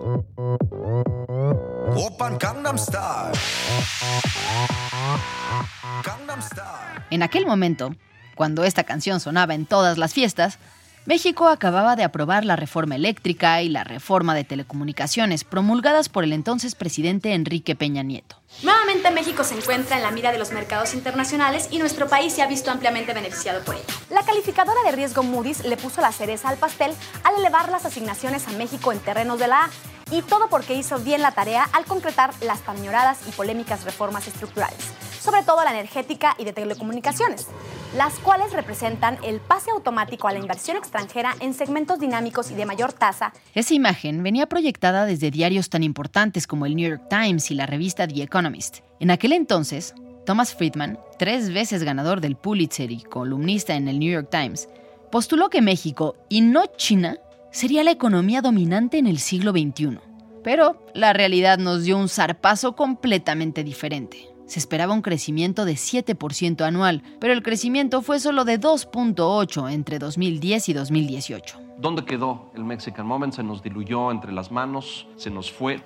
En 7.10 7.24
aquel 7.24 7.46
momento, 7.46 7.96
cuando 8.36 8.66
esta 8.66 8.84
canción 8.84 9.22
sonaba 9.22 9.54
en 9.54 9.66
todas 9.66 9.98
las 9.98 10.14
fiestas, 10.14 10.60
México 11.06 11.48
acababa 11.48 11.96
de 11.96 12.04
aprobar 12.04 12.46
la 12.46 12.56
reforma 12.56 12.96
eléctrica 12.96 13.60
y 13.64 13.70
la 13.70 13.84
reforma 13.84 14.36
de 14.36 14.44
telecomunicaciones 14.44 15.44
promulgadas 15.44 16.10
por 16.10 16.24
el 16.24 16.32
entonces 16.32 16.76
presidente 16.76 17.34
Enrique 17.34 17.76
Peña 17.76 18.04
Nieto. 18.04 18.36
Nuevamente 18.62 19.10
México 19.10 19.44
se 19.44 19.56
encuentra 19.56 19.96
en 19.96 20.04
la 20.04 20.12
mira 20.12 20.32
de 20.32 20.38
los 20.38 20.52
mercados 20.52 20.94
internacionales 20.94 21.70
y 21.72 21.80
nuestro 21.80 22.08
país 22.08 22.34
se 22.34 22.44
ha 22.44 22.48
visto 22.48 22.70
ampliamente 22.70 23.16
beneficiado 23.16 23.64
por 23.64 23.76
ello. 23.76 23.86
La 24.12 24.22
calificadora 24.22 24.80
de 24.86 24.92
riesgo 24.92 25.24
Moody's 25.24 25.66
le 25.66 25.76
puso 25.76 26.02
la 26.02 26.12
cereza 26.12 26.50
al 26.50 26.58
pastel 26.58 26.92
al 27.24 27.36
elevar 27.40 27.70
las 27.70 27.86
asignaciones 27.86 28.48
a 28.48 28.52
México 28.52 28.92
en 28.92 29.00
terrenos 29.00 29.40
de 29.40 29.48
la 29.48 29.66
A 29.66 29.70
y 30.12 30.22
todo 30.22 30.50
porque 30.50 30.76
hizo 30.76 31.00
bien 31.00 31.24
la 31.24 31.32
tarea 31.32 31.64
al 31.74 31.86
concretar 31.86 32.32
las 32.42 32.62
tan 32.62 32.78
y 32.78 33.32
polémicas 33.32 33.86
reformas 33.86 34.28
estructurales. 34.28 35.11
Sobre 35.22 35.44
todo 35.44 35.64
la 35.64 35.72
energética 35.72 36.36
y 36.40 36.46
de 36.46 36.54
telecomunicaciones, 36.54 37.48
las 37.96 38.18
cuales 38.20 38.54
representan 38.54 39.20
el 39.24 39.40
pase 39.40 39.70
automático 39.72 40.28
a 40.28 40.34
la 40.34 40.40
inversión 40.40 40.78
extranjera 40.78 41.36
en 41.40 41.54
segmentos 41.54 42.00
dinámicos 42.00 42.50
y 42.50 42.56
de 42.56 42.66
mayor 42.66 42.92
tasa. 42.92 43.32
Esa 43.54 43.74
imagen 43.74 44.24
venía 44.24 44.48
proyectada 44.48 45.06
desde 45.06 45.30
diarios 45.30 45.70
tan 45.70 45.84
importantes 45.84 46.48
como 46.48 46.66
el 46.66 46.76
New 46.76 46.90
York 46.90 47.04
Times 47.10 47.52
y 47.52 47.56
la 47.56 47.68
revista 47.68 48.08
The 48.08 48.24
Economist. 48.24 48.80
En 49.00 49.12
aquel 49.12 49.34
entonces, 49.34 49.94
Thomas 50.26 50.56
Friedman, 50.56 50.98
tres 51.20 51.54
veces 51.54 51.84
ganador 51.84 52.20
del 52.20 52.36
Pulitzer 52.36 52.92
y 52.92 53.04
columnista 53.04 53.76
en 53.76 53.88
el 53.88 54.00
New 54.00 54.12
York 54.12 54.30
Times, 54.32 54.70
postuló 55.12 55.50
que 55.50 55.62
México, 55.62 56.16
y 56.30 56.42
no 56.42 56.66
China, 56.78 57.18
sería 57.52 57.84
la 57.84 57.92
economía 57.92 58.42
dominante 58.42 58.98
en 58.98 59.06
el 59.06 59.20
siglo 59.20 59.52
XXI. 59.52 60.00
Pero 60.44 60.84
la 60.96 61.14
realidad 61.14 61.60
nos 61.60 61.84
dio 61.84 61.98
un 61.98 62.10
zarpazo 62.10 62.76
completamente 62.76 63.64
diferente. 63.64 64.31
Se 64.52 64.60
esperaba 64.60 64.94
un 64.94 65.02
crecimiento 65.02 65.64
de 65.64 65.76
7% 65.76 66.66
anual, 66.66 67.04
pero 67.22 67.32
el 67.32 67.42
crecimiento 67.42 68.02
fue 68.02 68.20
solo 68.20 68.44
de 68.44 68.60
2.8 68.60 69.72
entre 69.72 69.98
2010 69.98 70.68
y 70.68 70.74
2018. 70.74 71.58
¿Dónde 71.78 72.04
quedó 72.04 72.52
el 72.54 72.66
Mexican 72.66 73.08
Moment? 73.08 73.34
Se 73.34 73.44
nos 73.44 73.64
diluyó 73.64 74.12
entre 74.12 74.34
las 74.34 74.52
manos, 74.52 75.08
se 75.16 75.30
nos 75.30 75.50
fue. 75.50 75.80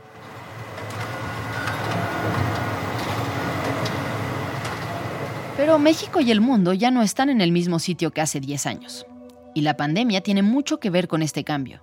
Pero 5.58 5.78
México 5.78 6.20
y 6.20 6.32
el 6.32 6.42
mundo 6.42 6.74
ya 6.74 6.90
no 6.90 7.04
están 7.04 7.30
en 7.30 7.42
el 7.42 7.52
mismo 7.52 7.78
sitio 7.78 8.10
que 8.10 8.22
hace 8.22 8.40
10 8.40 8.66
años. 8.66 9.06
Y 9.54 9.62
la 9.62 9.78
pandemia 9.78 10.22
tiene 10.22 10.42
mucho 10.42 10.80
que 10.80 10.90
ver 10.90 11.08
con 11.08 11.22
este 11.22 11.44
cambio. 11.44 11.82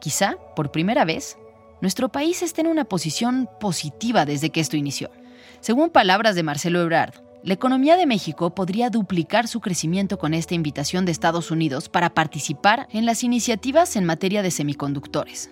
Quizá, 0.00 0.34
por 0.56 0.72
primera 0.72 1.04
vez, 1.04 1.38
nuestro 1.80 2.08
país 2.08 2.42
está 2.42 2.62
en 2.62 2.66
una 2.66 2.84
posición 2.84 3.48
positiva 3.60 4.26
desde 4.26 4.50
que 4.50 4.58
esto 4.58 4.76
inició. 4.76 5.08
Según 5.60 5.90
palabras 5.90 6.34
de 6.34 6.42
Marcelo 6.42 6.80
Ebrard, 6.80 7.20
la 7.42 7.52
economía 7.52 7.98
de 7.98 8.06
México 8.06 8.54
podría 8.54 8.88
duplicar 8.88 9.46
su 9.46 9.60
crecimiento 9.60 10.18
con 10.18 10.32
esta 10.32 10.54
invitación 10.54 11.04
de 11.04 11.12
Estados 11.12 11.50
Unidos 11.50 11.90
para 11.90 12.14
participar 12.14 12.88
en 12.92 13.04
las 13.04 13.22
iniciativas 13.24 13.94
en 13.96 14.06
materia 14.06 14.42
de 14.42 14.50
semiconductores, 14.50 15.50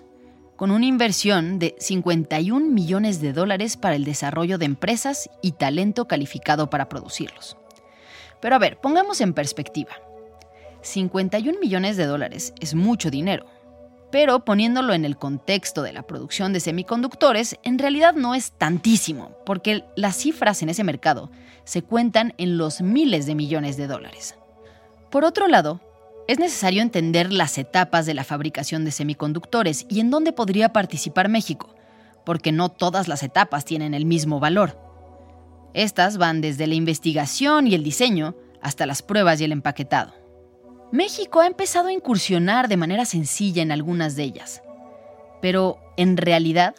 con 0.55 0.71
una 0.71 0.87
inversión 0.87 1.59
de 1.59 1.75
51 1.77 2.65
millones 2.71 3.21
de 3.21 3.33
dólares 3.33 3.77
para 3.77 3.95
el 3.95 4.03
desarrollo 4.03 4.57
de 4.57 4.65
empresas 4.65 5.29
y 5.43 5.51
talento 5.51 6.07
calificado 6.07 6.71
para 6.71 6.89
producirlos. 6.89 7.55
Pero 8.41 8.55
a 8.55 8.59
ver, 8.59 8.79
pongamos 8.79 9.21
en 9.21 9.33
perspectiva. 9.33 9.91
51 10.81 11.59
millones 11.59 11.97
de 11.97 12.05
dólares 12.05 12.53
es 12.59 12.73
mucho 12.73 13.11
dinero, 13.11 13.45
pero 14.11 14.43
poniéndolo 14.45 14.93
en 14.93 15.05
el 15.05 15.17
contexto 15.17 15.83
de 15.83 15.93
la 15.93 16.03
producción 16.03 16.53
de 16.53 16.59
semiconductores, 16.59 17.57
en 17.63 17.77
realidad 17.77 18.13
no 18.13 18.35
es 18.35 18.51
tantísimo, 18.51 19.35
porque 19.45 19.83
las 19.95 20.15
cifras 20.15 20.61
en 20.61 20.69
ese 20.69 20.83
mercado 20.83 21.31
se 21.63 21.83
cuentan 21.83 22.33
en 22.37 22.57
los 22.57 22.81
miles 22.81 23.25
de 23.25 23.35
millones 23.35 23.77
de 23.77 23.87
dólares. 23.87 24.35
Por 25.11 25.25
otro 25.25 25.47
lado, 25.47 25.81
es 26.27 26.39
necesario 26.39 26.81
entender 26.81 27.33
las 27.33 27.57
etapas 27.57 28.05
de 28.05 28.13
la 28.13 28.23
fabricación 28.23 28.85
de 28.85 28.91
semiconductores 28.91 29.85
y 29.89 29.99
en 29.99 30.11
dónde 30.11 30.31
podría 30.31 30.73
participar 30.73 31.29
México, 31.29 31.75
porque 32.23 32.51
no 32.51 32.69
todas 32.69 33.07
las 33.07 33.23
etapas 33.23 33.65
tienen 33.65 33.93
el 33.93 34.05
mismo 34.05 34.39
valor. 34.39 34.79
Estas 35.73 36.17
van 36.17 36.41
desde 36.41 36.67
la 36.67 36.75
investigación 36.75 37.67
y 37.67 37.75
el 37.75 37.83
diseño 37.83 38.35
hasta 38.61 38.85
las 38.85 39.01
pruebas 39.01 39.41
y 39.41 39.45
el 39.45 39.51
empaquetado. 39.51 40.18
México 40.91 41.39
ha 41.39 41.47
empezado 41.47 41.89
a 41.89 41.93
incursionar 41.93 42.67
de 42.67 42.77
manera 42.77 43.05
sencilla 43.05 43.61
en 43.61 43.71
algunas 43.71 44.15
de 44.15 44.23
ellas. 44.23 44.63
Pero, 45.41 45.77
en 45.97 46.17
realidad, 46.17 46.75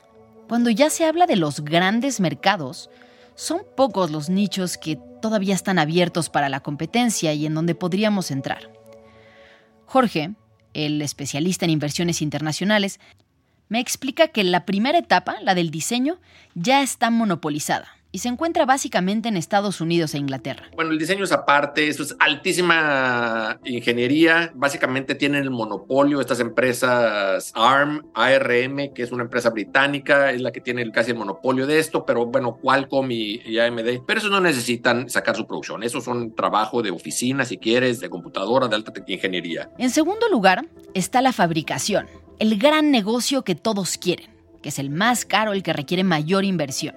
cuando 0.49 0.68
ya 0.70 0.90
se 0.90 1.05
habla 1.05 1.27
de 1.27 1.37
los 1.37 1.61
grandes 1.61 2.18
mercados, 2.18 2.90
son 3.37 3.62
pocos 3.77 4.11
los 4.11 4.29
nichos 4.29 4.77
que 4.77 4.99
todavía 5.23 5.55
están 5.55 5.79
abiertos 5.79 6.29
para 6.29 6.49
la 6.49 6.61
competencia 6.61 7.33
y 7.35 7.46
en 7.46 7.55
donde 7.55 7.77
podríamos 7.77 8.33
entrar. 8.33 8.70
Jorge, 9.87 10.33
el 10.75 11.01
especialista 11.03 11.64
en 11.64 11.70
inversiones 11.70 12.20
internacionales, 12.20 12.99
me 13.68 13.79
explica 13.79 14.29
que 14.29 14.42
la 14.42 14.66
primera 14.66 14.99
etapa, 14.99 15.37
la 15.42 15.55
del 15.55 15.70
diseño, 15.70 16.18
ya 16.55 16.83
está 16.83 17.11
monopolizada 17.11 17.99
y 18.12 18.18
se 18.18 18.29
encuentra 18.29 18.66
básicamente 18.66 19.29
en 19.29 19.37
Estados 19.37 19.81
Unidos 19.81 20.14
e 20.14 20.18
Inglaterra. 20.18 20.64
Bueno, 20.75 20.90
el 20.90 20.99
diseño 20.99 21.25
es 21.25 21.33
aparte, 21.33 21.88
eso 21.88 22.03
es 22.03 22.16
altísima 22.18 23.59
ingeniería. 23.64 24.51
Básicamente 24.55 25.14
tienen 25.14 25.42
el 25.42 25.51
monopolio 25.51 26.20
estas 26.20 26.40
empresas 26.40 27.53
ARM, 27.55 28.03
ARM, 28.14 28.92
que 28.94 29.03
es 29.03 29.12
una 29.12 29.23
empresa 29.23 29.51
británica, 29.51 30.33
es 30.33 30.40
la 30.40 30.51
que 30.51 30.61
tiene 30.61 30.90
casi 30.90 31.12
el 31.12 31.18
monopolio 31.18 31.66
de 31.66 31.79
esto, 31.79 32.05
pero 32.05 32.27
bueno, 32.27 32.59
Qualcomm 32.61 33.11
y, 33.11 33.40
y 33.44 33.59
AMD, 33.59 34.05
pero 34.07 34.18
eso 34.18 34.29
no 34.29 34.40
necesitan 34.40 35.09
sacar 35.09 35.37
su 35.37 35.46
producción, 35.46 35.83
eso 35.83 36.01
son 36.01 36.35
trabajo 36.35 36.83
de 36.83 36.90
oficina, 36.90 37.44
si 37.44 37.59
quieres, 37.59 38.01
de 38.01 38.11
computadora, 38.11 38.68
de 38.68 38.77
alta 38.77 38.92
ingeniería. 39.07 39.70
En 39.79 39.90
segundo 39.90 40.29
lugar, 40.29 40.66
está 40.94 41.20
la 41.20 41.33
fabricación, 41.33 42.07
el 42.38 42.59
gran 42.59 42.90
negocio 42.90 43.42
que 43.42 43.55
todos 43.55 43.99
quieren, 43.99 44.31
que 44.62 44.70
es 44.70 44.79
el 44.79 44.90
más 44.90 45.25
caro, 45.25 45.53
el 45.53 45.62
que 45.62 45.73
requiere 45.73 46.05
mayor 46.05 46.44
inversión. 46.44 46.94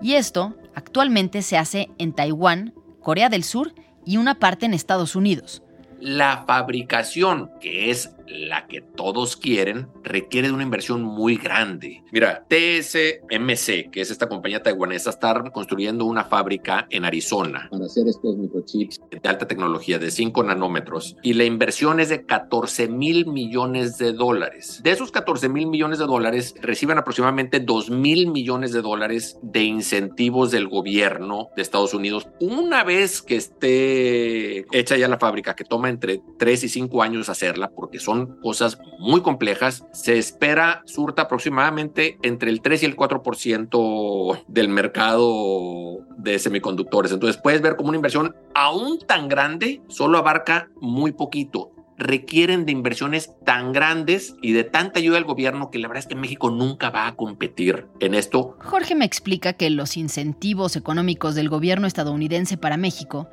Y 0.00 0.14
esto 0.14 0.54
actualmente 0.74 1.42
se 1.42 1.56
hace 1.56 1.90
en 1.98 2.12
Taiwán, 2.12 2.74
Corea 3.00 3.28
del 3.28 3.44
Sur 3.44 3.74
y 4.04 4.16
una 4.16 4.36
parte 4.36 4.66
en 4.66 4.74
Estados 4.74 5.16
Unidos. 5.16 5.62
La 6.00 6.44
fabricación, 6.46 7.50
que 7.60 7.90
es 7.90 8.12
la 8.28 8.66
que 8.66 8.80
todos 8.80 9.36
quieren, 9.36 9.88
requiere 10.02 10.48
de 10.48 10.54
una 10.54 10.62
inversión 10.62 11.02
muy 11.02 11.36
grande. 11.36 12.02
Mira, 12.12 12.46
TSMC, 12.48 13.90
que 13.90 14.00
es 14.00 14.10
esta 14.10 14.28
compañía 14.28 14.62
taiwanesa, 14.62 15.10
está 15.10 15.28
construyendo 15.52 16.04
una 16.04 16.24
fábrica 16.24 16.86
en 16.90 17.04
Arizona 17.04 17.68
para 17.70 17.86
hacer 17.86 18.08
estos 18.08 18.36
microchips 18.36 19.00
de 19.10 19.28
alta 19.28 19.46
tecnología 19.46 19.98
de 19.98 20.10
5 20.10 20.42
nanómetros 20.42 21.16
y 21.22 21.34
la 21.34 21.44
inversión 21.44 22.00
es 22.00 22.08
de 22.08 22.24
14 22.24 22.88
mil 22.88 23.26
millones 23.26 23.98
de 23.98 24.12
dólares. 24.12 24.80
De 24.82 24.90
esos 24.90 25.10
14 25.10 25.48
mil 25.48 25.66
millones 25.66 25.98
de 25.98 26.06
dólares, 26.06 26.54
reciben 26.60 26.98
aproximadamente 26.98 27.60
2 27.60 27.90
mil 27.90 28.30
millones 28.30 28.72
de 28.72 28.82
dólares 28.82 29.38
de 29.42 29.64
incentivos 29.64 30.50
del 30.50 30.68
gobierno 30.68 31.48
de 31.56 31.62
Estados 31.62 31.94
Unidos. 31.94 32.28
Una 32.40 32.84
vez 32.84 33.22
que 33.22 33.36
esté 33.36 34.66
hecha 34.76 34.96
ya 34.96 35.08
la 35.08 35.18
fábrica, 35.18 35.54
que 35.54 35.64
toma 35.64 35.88
entre 35.88 36.20
3 36.38 36.64
y 36.64 36.68
5 36.68 37.02
años 37.02 37.28
hacerla, 37.28 37.70
porque 37.70 37.98
son 37.98 38.17
cosas 38.26 38.78
muy 38.98 39.22
complejas. 39.22 39.84
Se 39.92 40.18
espera 40.18 40.82
surta 40.86 41.22
aproximadamente 41.22 42.18
entre 42.22 42.50
el 42.50 42.60
3 42.60 42.82
y 42.82 42.86
el 42.86 42.96
4% 42.96 44.44
del 44.46 44.68
mercado 44.68 46.00
de 46.16 46.38
semiconductores. 46.38 47.12
Entonces 47.12 47.40
puedes 47.42 47.60
ver 47.60 47.76
como 47.76 47.90
una 47.90 47.96
inversión 47.96 48.34
aún 48.54 48.98
tan 48.98 49.28
grande 49.28 49.82
solo 49.88 50.18
abarca 50.18 50.68
muy 50.80 51.12
poquito 51.12 51.72
requieren 51.98 52.64
de 52.64 52.72
inversiones 52.72 53.32
tan 53.44 53.72
grandes 53.72 54.36
y 54.40 54.52
de 54.52 54.64
tanta 54.64 55.00
ayuda 55.00 55.16
del 55.16 55.24
gobierno 55.24 55.70
que 55.70 55.78
la 55.78 55.88
verdad 55.88 56.04
es 56.04 56.06
que 56.06 56.14
México 56.14 56.50
nunca 56.50 56.90
va 56.90 57.08
a 57.08 57.16
competir 57.16 57.86
en 58.00 58.14
esto. 58.14 58.56
Jorge 58.60 58.94
me 58.94 59.04
explica 59.04 59.52
que 59.52 59.68
los 59.68 59.96
incentivos 59.96 60.76
económicos 60.76 61.34
del 61.34 61.48
gobierno 61.48 61.86
estadounidense 61.86 62.56
para 62.56 62.76
México 62.76 63.28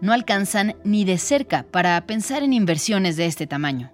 no 0.00 0.12
alcanzan 0.12 0.76
ni 0.84 1.04
de 1.04 1.18
cerca 1.18 1.64
para 1.70 2.00
pensar 2.06 2.42
en 2.42 2.52
inversiones 2.52 3.16
de 3.16 3.26
este 3.26 3.46
tamaño. 3.46 3.90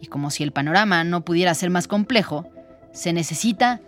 Y 0.00 0.06
como 0.06 0.30
si 0.30 0.42
el 0.42 0.52
panorama 0.52 1.04
no 1.04 1.24
pudiera 1.24 1.54
ser 1.54 1.70
más 1.70 1.88
complejo, 1.88 2.48
se 2.92 3.12
necesita 3.12 3.80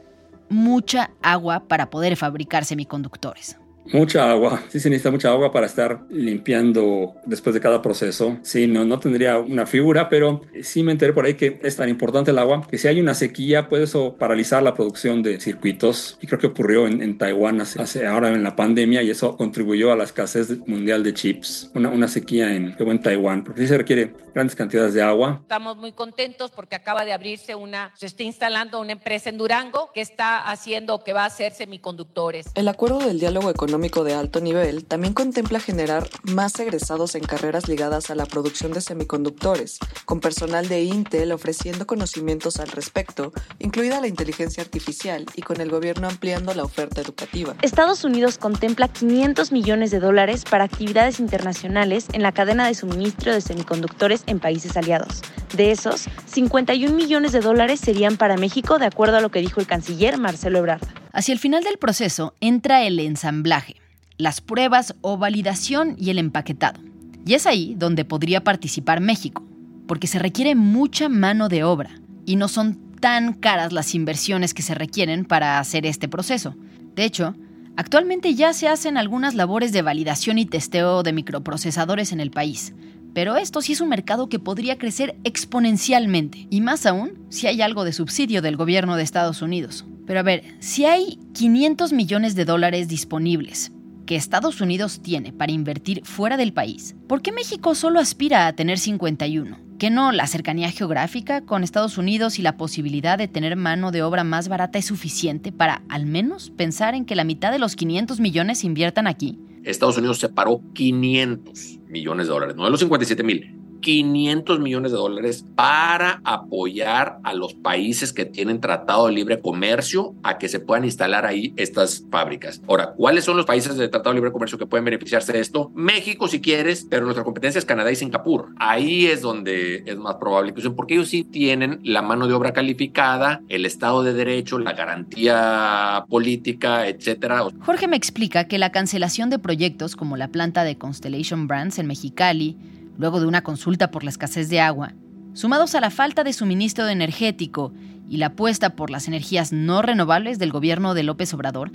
mucha 0.49 1.11
agua 1.23 1.65
para 1.67 1.91
poder 1.91 2.17
fabricar 2.17 2.65
semiconductores. 2.65 3.59
Mucha 3.87 4.31
agua, 4.31 4.63
sí 4.69 4.79
se 4.79 4.89
necesita 4.89 5.11
mucha 5.11 5.31
agua 5.31 5.51
para 5.51 5.67
estar 5.67 6.03
limpiando 6.09 7.15
después 7.27 7.53
de 7.55 7.61
cada 7.61 7.83
proceso. 7.83 8.39
Sí, 8.43 8.67
no, 8.67 8.85
no 8.85 8.99
tendría 9.01 9.39
una 9.39 9.67
figura, 9.67 10.09
pero 10.09 10.43
sí 10.63 10.83
me 10.83 10.93
enteré 10.93 11.13
por 11.13 11.25
ahí 11.25 11.35
que 11.35 11.59
es 11.63 11.77
tan 11.77 11.89
importante 11.89 12.31
el 12.31 12.39
agua 12.39 12.67
que 12.69 12.79
si 12.79 12.87
hay 12.89 13.01
una 13.01 13.15
sequía 13.15 13.69
puede 13.69 13.85
eso 13.85 14.17
paralizar 14.17 14.63
la 14.63 14.75
producción 14.75 15.23
de 15.23 15.41
circuitos. 15.41 16.17
Y 16.21 16.27
creo 16.27 16.39
que 16.39 16.47
ocurrió 16.47 16.87
en, 16.87 17.03
en 17.03 17.19
Taiwán 17.19 17.61
hace, 17.61 18.07
ahora 18.07 18.29
en 18.29 18.43
la 18.43 18.55
pandemia 18.55 19.03
y 19.03 19.11
eso 19.11 19.37
contribuyó 19.37 19.93
a 19.93 19.97
la 19.97 20.05
escasez 20.05 20.59
mundial 20.67 21.03
de 21.03 21.15
chips. 21.15 21.71
Una, 21.75 21.89
una 21.89 22.09
sequía 22.09 22.55
en, 22.55 22.77
en 22.79 23.03
Taiwán, 23.03 23.43
porque 23.43 23.63
sí 23.63 23.67
se 23.67 23.79
requiere 23.79 24.15
grandes 24.33 24.55
cantidades 24.55 24.95
de 24.95 25.03
agua. 25.03 25.41
Estamos 25.43 25.77
muy 25.77 25.93
contentos 25.93 26.53
porque 26.53 26.77
acaba 26.77 27.05
de 27.05 27.13
abrirse 27.13 27.55
una, 27.55 27.93
se 27.97 28.07
está 28.07 28.23
instalando 28.23 28.81
una 28.81 28.93
empresa 28.93 29.29
en 29.29 29.39
Durango 29.39 29.91
que 29.93 30.01
está 30.01 30.39
haciendo, 30.51 31.03
que 31.03 31.13
va 31.13 31.25
a 31.25 31.27
hacer 31.27 31.53
semiconductores. 31.53 32.47
El 32.55 32.69
acuerdo 32.69 33.01
del 33.01 33.19
diálogo 33.19 33.51
económico 33.51 33.72
económico 33.73 34.05
de 34.05 34.13
alto 34.13 34.43
nivel 34.43 34.85
también 34.85 35.15
contempla 35.15 35.59
generar 35.59 36.07
más 36.25 36.61
egresados 36.61 37.15
en 37.15 37.25
carreras 37.25 37.69
ligadas 37.69 38.11
a 38.11 38.15
la 38.15 38.27
producción 38.27 38.71
de 38.73 38.83
semiconductores, 38.83 39.79
con 40.05 40.21
personal 40.21 40.69
de 40.69 40.83
Intel 40.83 41.33
ofreciendo 41.33 41.87
conocimientos 41.87 42.61
al 42.61 42.69
respecto, 42.69 43.33
incluida 43.61 43.99
la 44.03 44.09
inteligencia 44.09 44.63
artificial, 44.63 45.25
y 45.35 45.41
con 45.41 45.63
el 45.63 45.71
gobierno 45.71 46.07
ampliando 46.07 46.53
la 46.53 46.65
oferta 46.65 47.01
educativa. 47.01 47.55
Estados 47.63 48.05
Unidos 48.05 48.37
contempla 48.37 48.89
500 48.89 49.53
millones 49.53 49.91
de 49.91 50.01
dólares 50.01 50.45
para 50.45 50.65
actividades 50.65 51.19
internacionales 51.19 52.09
en 52.13 52.21
la 52.21 52.33
cadena 52.33 52.67
de 52.67 52.75
suministro 52.75 53.33
de 53.33 53.41
semiconductores 53.41 54.23
en 54.27 54.39
países 54.39 54.77
aliados. 54.77 55.23
De 55.57 55.71
esos, 55.71 56.11
51 56.27 56.95
millones 56.95 57.33
de 57.33 57.41
dólares 57.41 57.81
serían 57.81 58.19
para 58.19 58.37
México, 58.37 58.79
de 58.79 58.85
acuerdo 58.85 59.17
a 59.17 59.23
lo 59.23 59.31
que 59.31 59.41
dijo 59.41 59.61
el 59.61 59.67
canciller 59.67 60.19
Marcelo 60.19 60.59
Ebrard. 60.59 61.02
Hacia 61.13 61.35
el 61.35 61.39
final 61.39 61.63
del 61.63 61.77
proceso 61.77 62.35
entra 62.41 62.85
el 62.85 62.99
ensamblaje, 62.99 63.77
las 64.17 64.41
pruebas 64.41 64.95
o 65.03 65.19
validación 65.19 65.95
y 65.99 66.09
el 66.09 66.19
empaquetado. 66.19 66.81
Y 67.27 67.35
es 67.35 67.47
ahí 67.47 67.75
donde 67.77 68.07
podría 68.07 68.43
participar 68.43 69.01
México, 69.01 69.45
porque 69.87 70.07
se 70.07 70.19
requiere 70.19 70.55
mucha 70.55 71.11
mano 71.11 71.51
de 71.51 71.65
obra 71.65 71.91
y 72.25 72.37
no 72.37 72.49
son 72.49 72.79
tan 73.01 73.35
caras 73.35 73.73
las 73.73 73.95
inversiones 73.95 74.55
que 74.55 74.63
se 74.63 74.75
requieren 74.75 75.27
para 75.27 75.59
hacer 75.59 75.85
este 75.85 76.09
proceso. 76.09 76.57
De 76.95 77.05
hecho, 77.05 77.35
actualmente 77.77 78.35
ya 78.35 78.55
se 78.55 78.69
hacen 78.69 78.97
algunas 78.97 79.35
labores 79.35 79.73
de 79.73 79.83
validación 79.83 80.39
y 80.39 80.47
testeo 80.47 81.03
de 81.03 81.13
microprocesadores 81.13 82.13
en 82.13 82.21
el 82.21 82.31
país, 82.31 82.73
pero 83.13 83.37
esto 83.37 83.61
sí 83.61 83.73
es 83.75 83.83
un 83.83 83.91
mercado 83.91 84.31
que 84.31 84.39
podría 84.39 84.79
crecer 84.79 85.17
exponencialmente, 85.25 86.47
y 86.49 86.63
más 86.63 86.87
aún 86.87 87.27
si 87.29 87.49
hay 87.49 87.61
algo 87.61 87.85
de 87.85 87.93
subsidio 87.93 88.41
del 88.41 88.57
gobierno 88.57 88.97
de 88.97 89.03
Estados 89.03 89.43
Unidos. 89.43 89.85
Pero 90.07 90.21
a 90.21 90.23
ver, 90.23 90.43
si 90.59 90.85
hay 90.85 91.19
500 91.35 91.93
millones 91.93 92.35
de 92.35 92.45
dólares 92.45 92.89
disponibles 92.89 93.73
que 94.07 94.17
Estados 94.17 94.61
Unidos 94.61 95.01
tiene 95.01 95.33
para 95.33 95.53
invertir 95.53 96.05
fuera 96.05 96.37
del 96.37 96.53
país, 96.53 96.97
¿por 97.09 97.23
qué 97.23 97.33
México 97.33 97.75
solo 97.75 98.01
aspira 98.01 98.47
a 98.47 98.53
tener 98.53 98.79
51? 98.79 99.59
¿Qué 99.79 99.91
no 99.91 100.13
la 100.13 100.27
cercanía 100.27 100.71
geográfica 100.71 101.41
con 101.41 101.65
Estados 101.65 101.99
Unidos 101.99 102.39
y 102.39 102.43
la 102.43 102.57
posibilidad 102.57 103.19
de 103.19 103.29
tener 103.29 103.57
mano 103.57 103.91
de 103.91 104.03
obra 104.03 104.23
más 104.23 104.49
barata 104.49 104.79
es 104.79 104.87
suficiente 104.87 105.51
para 105.51 105.83
al 105.89 106.07
menos 106.07 106.51
pensar 106.51 106.95
en 106.95 107.05
que 107.05 107.17
la 107.17 107.25
mitad 107.25 107.51
de 107.51 107.59
los 107.59 107.75
500 107.75 108.21
millones 108.21 108.65
inviertan 108.65 109.07
aquí? 109.07 109.39
Estados 109.65 109.99
Unidos 109.99 110.19
separó 110.19 110.61
500 110.75 111.81
millones 111.89 112.27
de 112.27 112.33
dólares, 112.33 112.57
no 112.57 112.65
de 112.65 112.71
los 112.71 112.81
57 112.81 113.23
mil, 113.23 113.62
500 113.83 114.61
millones 114.61 114.93
de 114.93 114.97
dólares 114.97 115.45
para 115.55 116.23
apoyar 116.25 117.19
a 117.23 117.35
los 117.35 117.53
países 117.53 118.15
que 118.15 118.25
tienen 118.25 118.61
tratado 118.61 119.09
de 119.09 119.13
libre 119.13 119.41
comercio 119.41 120.15
a 120.23 120.39
que 120.39 120.49
se 120.49 120.61
puedan 120.61 120.87
instalar 120.87 121.27
ahí 121.27 121.53
estas 121.57 122.07
fábricas. 122.11 122.63
Ahora, 122.67 122.95
¿cuáles 122.97 123.25
son 123.25 123.37
los 123.37 123.45
países 123.45 123.77
de 123.77 123.89
tratado 123.89 124.15
de 124.15 124.21
libre 124.21 124.33
comercio 124.33 124.57
que 124.57 124.65
pueden 124.65 124.87
beneficiarse 124.87 125.35
de 125.35 125.41
esto? 125.41 125.71
México, 125.75 126.29
si 126.29 126.41
quieres, 126.41 126.87
pero 126.89 127.05
nuestra 127.05 127.25
competencia 127.25 127.59
es 127.59 127.67
Canadá 127.67 127.93
y 127.93 127.97
Singapur. 127.97 128.49
Ahí 128.57 129.05
es 129.07 129.21
donde 129.21 129.83
es 129.85 129.99
más 129.99 130.15
probable 130.15 130.55
que 130.55 130.63
porque 130.71 130.95
ellos 130.95 131.09
sí 131.09 131.25
tienen 131.25 131.81
la 131.83 132.03
mano 132.03 132.27
de 132.27 132.35
obra 132.35 132.53
calificada, 132.53 133.43
el 133.49 133.67
Estado 133.67 134.03
de 134.03 134.15
Derecho, 134.15 134.59
la 134.59 134.73
garantía 134.73 136.05
política, 136.09 136.87
etcétera. 136.87 137.45
Jorge 137.61 137.89
me 137.89 137.97
explica 137.97 138.45
que 138.45 138.59
la 138.59 138.71
cancelación 138.71 139.31
de 139.31 139.39
proyectos 139.39 139.97
como 139.97 140.17
la 140.17 140.29
planta 140.29 140.65
de 140.65 140.79
Constellation 140.79 141.49
Brands 141.49 141.79
en 141.79 141.87
Mexicali, 141.87 142.57
luego 142.97 143.21
de 143.21 143.27
una 143.27 143.43
consulta 143.43 143.91
por 143.91 144.05
la 144.05 144.11
escasez 144.11 144.49
de 144.49 144.61
agua, 144.61 144.95
sumados 145.35 145.75
a 145.75 145.81
la 145.81 145.91
falta 145.91 146.25
de 146.25 146.33
suministro 146.33 146.89
energético 146.89 147.73
y 148.09 148.19
la 148.19 148.27
apuesta 148.27 148.77
por 148.77 148.91
las 148.91 149.09
energías 149.09 149.53
no 149.53 149.83
renovables 149.83 150.39
del 150.39 150.53
gobierno 150.53 150.95
de 150.95 151.03
López 151.03 151.33
Obrador, 151.35 151.73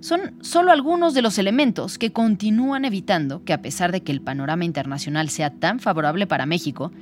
son 0.00 0.34
solo 0.40 0.72
algunos 0.72 1.12
de 1.14 1.22
los 1.22 1.38
elementos 1.38 1.98
que 1.98 2.12
continúan 2.12 2.84
evitando 2.84 3.44
que 3.44 3.52
a 3.52 3.60
pesar 3.60 3.92
de 3.92 4.02
que 4.02 4.12
el 4.12 4.22
panorama 4.22 4.64
internacional 4.64 5.28
sea 5.28 5.50
tan 5.50 5.78
favorable 5.78 6.26
para 6.26 6.46
México, 6.46 6.92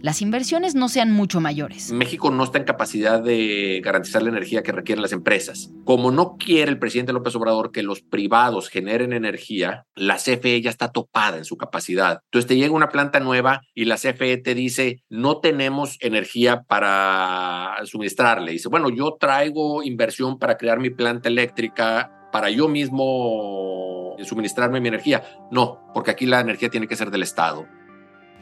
las 0.00 0.22
inversiones 0.22 0.74
no 0.74 0.88
sean 0.88 1.10
mucho 1.10 1.40
mayores. 1.40 1.90
México 1.90 2.30
no 2.30 2.44
está 2.44 2.58
en 2.58 2.64
capacidad 2.64 3.20
de 3.20 3.80
garantizar 3.82 4.22
la 4.22 4.28
energía 4.28 4.62
que 4.62 4.70
requieren 4.70 5.02
las 5.02 5.12
empresas. 5.12 5.72
Como 5.84 6.10
no 6.12 6.36
quiere 6.36 6.70
el 6.70 6.78
presidente 6.78 7.12
López 7.12 7.34
Obrador 7.34 7.72
que 7.72 7.82
los 7.82 8.00
privados 8.00 8.68
generen 8.68 9.12
energía, 9.12 9.86
la 9.96 10.16
CFE 10.16 10.60
ya 10.62 10.70
está 10.70 10.92
topada 10.92 11.38
en 11.38 11.44
su 11.44 11.56
capacidad. 11.56 12.20
Entonces 12.26 12.46
te 12.46 12.56
llega 12.56 12.74
una 12.74 12.90
planta 12.90 13.18
nueva 13.18 13.62
y 13.74 13.86
la 13.86 13.96
CFE 13.96 14.36
te 14.36 14.54
dice, 14.54 15.02
no 15.08 15.38
tenemos 15.38 15.96
energía 16.00 16.62
para 16.62 17.74
suministrarle. 17.84 18.52
Dice, 18.52 18.68
bueno, 18.68 18.90
yo 18.90 19.16
traigo 19.18 19.82
inversión 19.82 20.38
para 20.38 20.56
crear 20.56 20.78
mi 20.78 20.90
planta 20.90 21.28
eléctrica 21.28 22.28
para 22.30 22.50
yo 22.50 22.68
mismo 22.68 24.16
suministrarme 24.24 24.80
mi 24.80 24.88
energía. 24.88 25.24
No, 25.50 25.90
porque 25.92 26.10
aquí 26.12 26.26
la 26.26 26.40
energía 26.40 26.68
tiene 26.68 26.86
que 26.86 26.96
ser 26.96 27.10
del 27.10 27.22
Estado. 27.22 27.66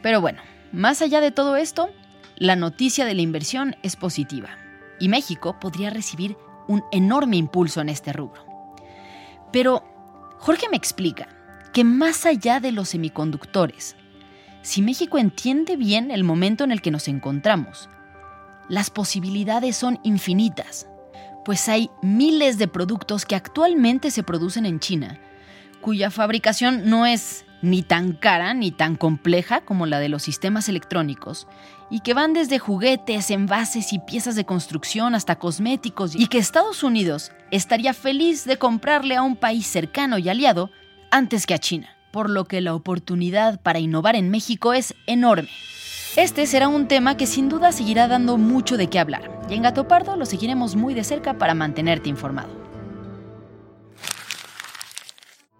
Pero 0.03 0.21
bueno, 0.21 0.41
más 0.71 1.01
allá 1.01 1.21
de 1.21 1.31
todo 1.31 1.55
esto, 1.55 1.89
la 2.35 2.55
noticia 2.55 3.05
de 3.05 3.15
la 3.15 3.21
inversión 3.21 3.75
es 3.83 3.95
positiva 3.95 4.49
y 4.99 5.09
México 5.09 5.59
podría 5.59 5.89
recibir 5.89 6.37
un 6.67 6.83
enorme 6.91 7.37
impulso 7.37 7.81
en 7.81 7.89
este 7.89 8.13
rubro. 8.13 8.45
Pero 9.51 9.83
Jorge 10.39 10.67
me 10.69 10.77
explica 10.77 11.27
que 11.73 11.83
más 11.83 12.25
allá 12.25 12.59
de 12.59 12.71
los 12.71 12.89
semiconductores, 12.89 13.95
si 14.61 14.81
México 14.81 15.17
entiende 15.17 15.77
bien 15.77 16.11
el 16.11 16.23
momento 16.23 16.63
en 16.63 16.71
el 16.71 16.81
que 16.81 16.91
nos 16.91 17.07
encontramos, 17.07 17.89
las 18.69 18.89
posibilidades 18.89 19.77
son 19.77 19.99
infinitas, 20.03 20.87
pues 21.45 21.69
hay 21.69 21.89
miles 22.01 22.57
de 22.57 22.67
productos 22.67 23.25
que 23.25 23.35
actualmente 23.35 24.11
se 24.11 24.23
producen 24.23 24.65
en 24.65 24.79
China, 24.79 25.19
cuya 25.79 26.11
fabricación 26.11 26.89
no 26.89 27.05
es 27.05 27.45
ni 27.61 27.83
tan 27.83 28.13
cara 28.13 28.53
ni 28.53 28.71
tan 28.71 28.95
compleja 28.95 29.61
como 29.61 29.85
la 29.85 29.99
de 29.99 30.09
los 30.09 30.23
sistemas 30.23 30.69
electrónicos, 30.69 31.47
y 31.89 32.01
que 32.01 32.13
van 32.13 32.33
desde 32.33 32.59
juguetes, 32.59 33.31
envases 33.31 33.93
y 33.93 33.99
piezas 33.99 34.35
de 34.35 34.45
construcción 34.45 35.15
hasta 35.15 35.39
cosméticos, 35.39 36.15
y 36.15 36.27
que 36.27 36.37
Estados 36.37 36.83
Unidos 36.83 37.31
estaría 37.51 37.93
feliz 37.93 38.45
de 38.45 38.57
comprarle 38.57 39.15
a 39.15 39.21
un 39.21 39.35
país 39.35 39.67
cercano 39.67 40.17
y 40.17 40.29
aliado 40.29 40.69
antes 41.11 41.45
que 41.45 41.53
a 41.53 41.59
China, 41.59 41.89
por 42.11 42.29
lo 42.29 42.45
que 42.45 42.61
la 42.61 42.75
oportunidad 42.75 43.61
para 43.61 43.79
innovar 43.79 44.15
en 44.15 44.29
México 44.29 44.73
es 44.73 44.93
enorme. 45.05 45.49
Este 46.15 46.47
será 46.47 46.67
un 46.67 46.87
tema 46.87 47.15
que 47.15 47.27
sin 47.27 47.47
duda 47.47 47.71
seguirá 47.71 48.07
dando 48.07 48.37
mucho 48.37 48.75
de 48.75 48.87
qué 48.87 48.99
hablar, 48.99 49.31
y 49.49 49.53
en 49.53 49.61
Gato 49.61 49.87
Pardo 49.87 50.17
lo 50.17 50.25
seguiremos 50.25 50.75
muy 50.75 50.93
de 50.93 51.03
cerca 51.03 51.37
para 51.37 51.53
mantenerte 51.53 52.09
informado. 52.09 52.66